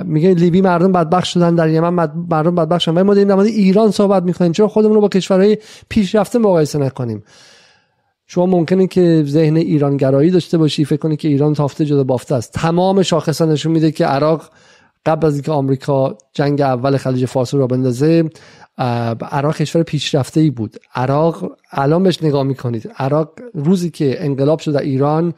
[0.06, 2.10] میگه لیبی مردم بدبخت شدن در یمن.
[2.30, 2.98] مردم بدبخت شدن.
[2.98, 4.52] و ما داریم در ایران صحبت می‌کنیم.
[4.52, 5.58] چرا خودمون رو با کشورهای
[5.90, 7.24] پیشرفته مقایسه نکنیم؟
[8.34, 12.54] شما ممکنه که ذهن ایرانگرایی داشته باشی فکر کنی که ایران تافته جدا بافته است.
[12.54, 14.50] تمام شاخصا نشون میده که عراق
[15.06, 18.30] قبل از اینکه آمریکا جنگ اول خلیج فارس رو بندازه
[19.32, 20.78] عراق کشور پیشرفته ای بود.
[20.96, 22.92] عراق الان بهش نگاه می‌کنید.
[22.98, 25.34] عراق روزی که انقلاب شد در ایران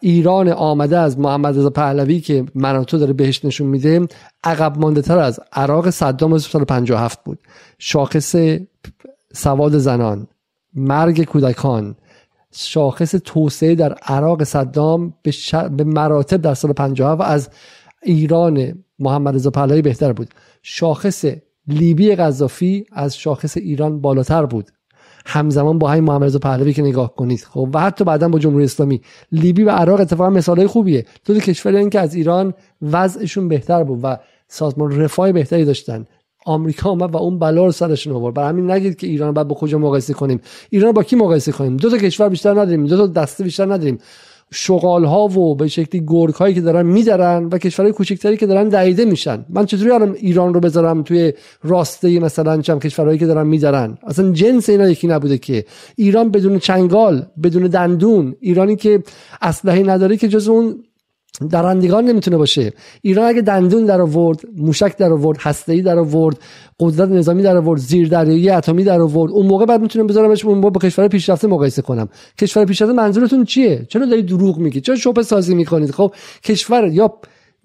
[0.00, 4.06] ایران آمده از محمد رضا پهلوی که مناطو داره بهش نشون میده
[4.44, 7.38] عقب مانده تر از عراق صدام سال 57 بود.
[7.78, 8.36] شاخص
[9.34, 10.26] سواد زنان
[10.78, 11.96] مرگ کودکان.
[12.52, 15.32] شاخص توسعه در عراق صدام به,
[15.76, 17.48] به مراتب در سال 57 از
[18.02, 20.28] ایران محمد رضا پهلوی بهتر بود.
[20.62, 21.24] شاخص
[21.68, 24.70] لیبی قذافی از شاخص ایران بالاتر بود.
[25.26, 27.40] همزمان با همین محمد رضا پهلوی که نگاه کنید.
[27.40, 29.00] خب و حتی بعدا با جمهوری اسلامی.
[29.32, 31.06] لیبی و عراق اتفاقا مثالای خوبیه.
[31.24, 34.18] دو کشوری که از ایران وضعشون بهتر بود و
[34.48, 36.06] سازمان رفاه بهتری داشتن.
[36.48, 38.34] آمریکا اومد و اون بلا رو سرشون آورد.
[38.34, 40.40] برای همین نگید که ایران بعد با کجا مقایسه کنیم.
[40.70, 43.98] ایران با کی مقایسه کنیم؟ دو تا کشور بیشتر نداریم دو تا دسته بیشتر نداریم.
[44.50, 48.68] شغال ها و به شکلی گرگ هایی که دارن میدرن و کشورهای کوچکتری که دارن
[48.68, 49.44] دعیده میشن.
[49.48, 51.32] من چطوری الان ایران رو بذارم توی
[51.62, 55.64] راسته مثلا چم کشورهایی که دارن میدرن؟ اصلا جنس اینا یکی نبوده که.
[55.96, 58.34] ایران بدون چنگال بدون دندون.
[58.40, 59.02] ایرانی که
[59.42, 60.82] اسلحه نداره که جز اون
[61.50, 62.72] درندگان نمی‌تونه باشه.
[63.02, 66.36] ایران اگه دندون در آورد موشک در آورد هسته‌ای در آورد
[66.80, 70.60] قدرت نظامی در آورد زیر دریایی اتمی در آورد اون موقع بعد می‌تونم بذارمش اون
[70.60, 72.08] با کشور پیشرفته مقایسه کنم.
[72.38, 76.12] کشور پیشرفته منظورتون چیه؟ چرا دارید دروغ میگید چرا شبه سازی می‌کنید؟ خب
[76.44, 77.14] کشور یا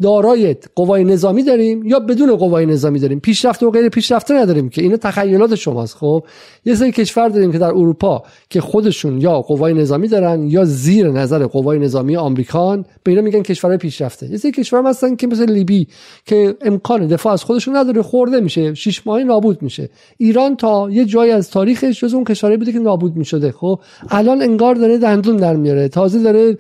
[0.02, 4.82] دارای قوای نظامی داریم یا بدون قوای نظامی داریم؟ پیشرفته و غیر پیشرفته نداریم که
[4.82, 6.24] اینا تخیلات شماست خب؟
[6.66, 11.10] یه سری کشور داریم که در اروپا که خودشون یا قوای نظامی دارن یا زیر
[11.10, 14.30] نظر قوای نظامی آمریکان به اینا میگن کشورهای پیشرفته.
[14.30, 15.88] یه سری کشور هستن که مثل لیبی
[16.26, 19.90] که امکان دفاع از خودشون نداره خورده میشه شش ماهی نابود میشه.
[20.18, 23.80] ایران تا یه جایی از تاریخش جز اون کشورهایی بوده که نابود می‌شده خب؟
[24.10, 25.88] الان انگار داره دندون در میاره.
[25.88, 26.58] تازه داره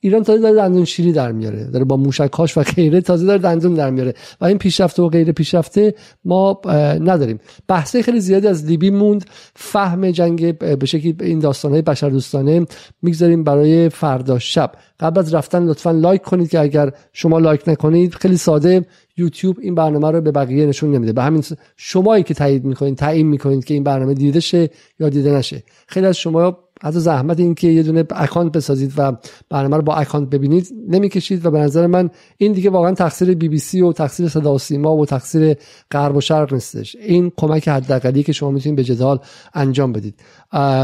[0.00, 1.64] ایران تازه داره دندون شیری در میاره.
[1.64, 4.14] داره با موشکاش و غیره تازه داره دندون در میاره.
[4.40, 5.94] و این پیشرفته و غیر پیشرفته
[6.24, 6.60] ما
[7.00, 7.40] نداریم.
[7.68, 9.24] بحثه خیلی زیادی از لیبی موند.
[9.56, 12.66] فهم جنگ به شکلی این داستانهای بشر دوستانه
[13.02, 14.72] می‌گذاریم برای فردا شب.
[15.00, 18.86] قبل از رفتن لطفا لایک کنید که اگر شما لایک نکنید خیلی ساده
[19.16, 21.12] یوتیوب این برنامه رو به بقیه نشون نمیده.
[21.12, 21.44] به همین
[21.76, 24.70] شمایی که تایید می‌کنید تعیین می‌کنید که این برنامه دیده شه
[25.00, 25.62] یا دیده نشه.
[25.86, 29.12] خیلی از شما از زحمت این که یه دونه اکانت بسازید و
[29.50, 33.48] برنامه رو با اکانت ببینید نمی‌کشید و به نظر من این دیگه واقعا تقصیر بی
[33.48, 35.56] بی سی و تقصیر صدا و سیما و تقصیر
[35.90, 36.96] غرب و شرق نیستش.
[36.96, 39.18] این کمک حداقلی که شما می‌تونید به جدال
[39.54, 40.14] انجام بدید.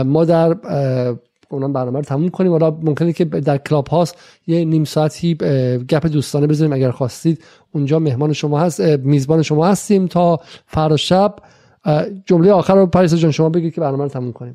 [0.04, 0.56] ما در
[1.48, 2.52] اونم برنامه رو تموم کنیم.
[2.52, 4.16] حالا ممکنه که در کلاب هاست
[4.46, 5.34] یه نیم ساعتی
[5.88, 7.42] گپ دوستانه بذاریم اگر خواستید.
[7.72, 11.34] اونجا مهمان شما هست میزبان شما هستیم تا فردا شب.
[12.26, 14.54] جمله آخر رو پاریس جان شما بگید که برنامه رو تموم کنیم.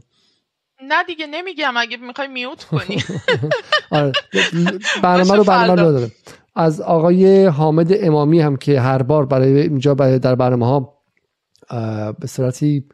[0.84, 1.78] نه دیگه نمیگم.
[1.78, 3.04] اگه می‌خوای میوت کنی.
[3.92, 4.12] آره.
[5.04, 6.12] برنامه رو برنامه رو داره
[6.56, 10.98] از آقای حامد امامی هم که هر بار برای اینجا برای در برنامه ها
[12.20, 12.86] به صورتی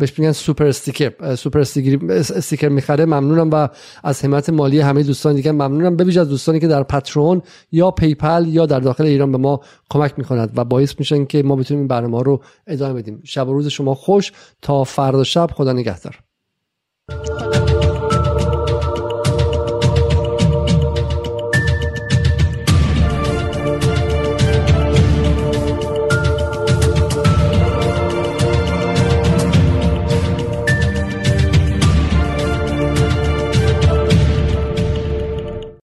[0.00, 3.04] بهش میگن super sticker super sticker می‌خره.
[3.04, 3.68] ممنونم و
[4.04, 5.96] از حمایت مالی همه دوستان دیگه ممنونم.
[5.96, 9.60] بویژه از دوستانی که در Patreon یا PayPal یا در داخل ایران به ما
[9.90, 13.20] کمک می‌کنند و باعث میشن که ما بتونیم این برنامه رو ادامه بدیم.
[13.24, 14.32] شب و روز شما خوش.
[14.62, 16.18] تا فردا شب خدا نگهدار.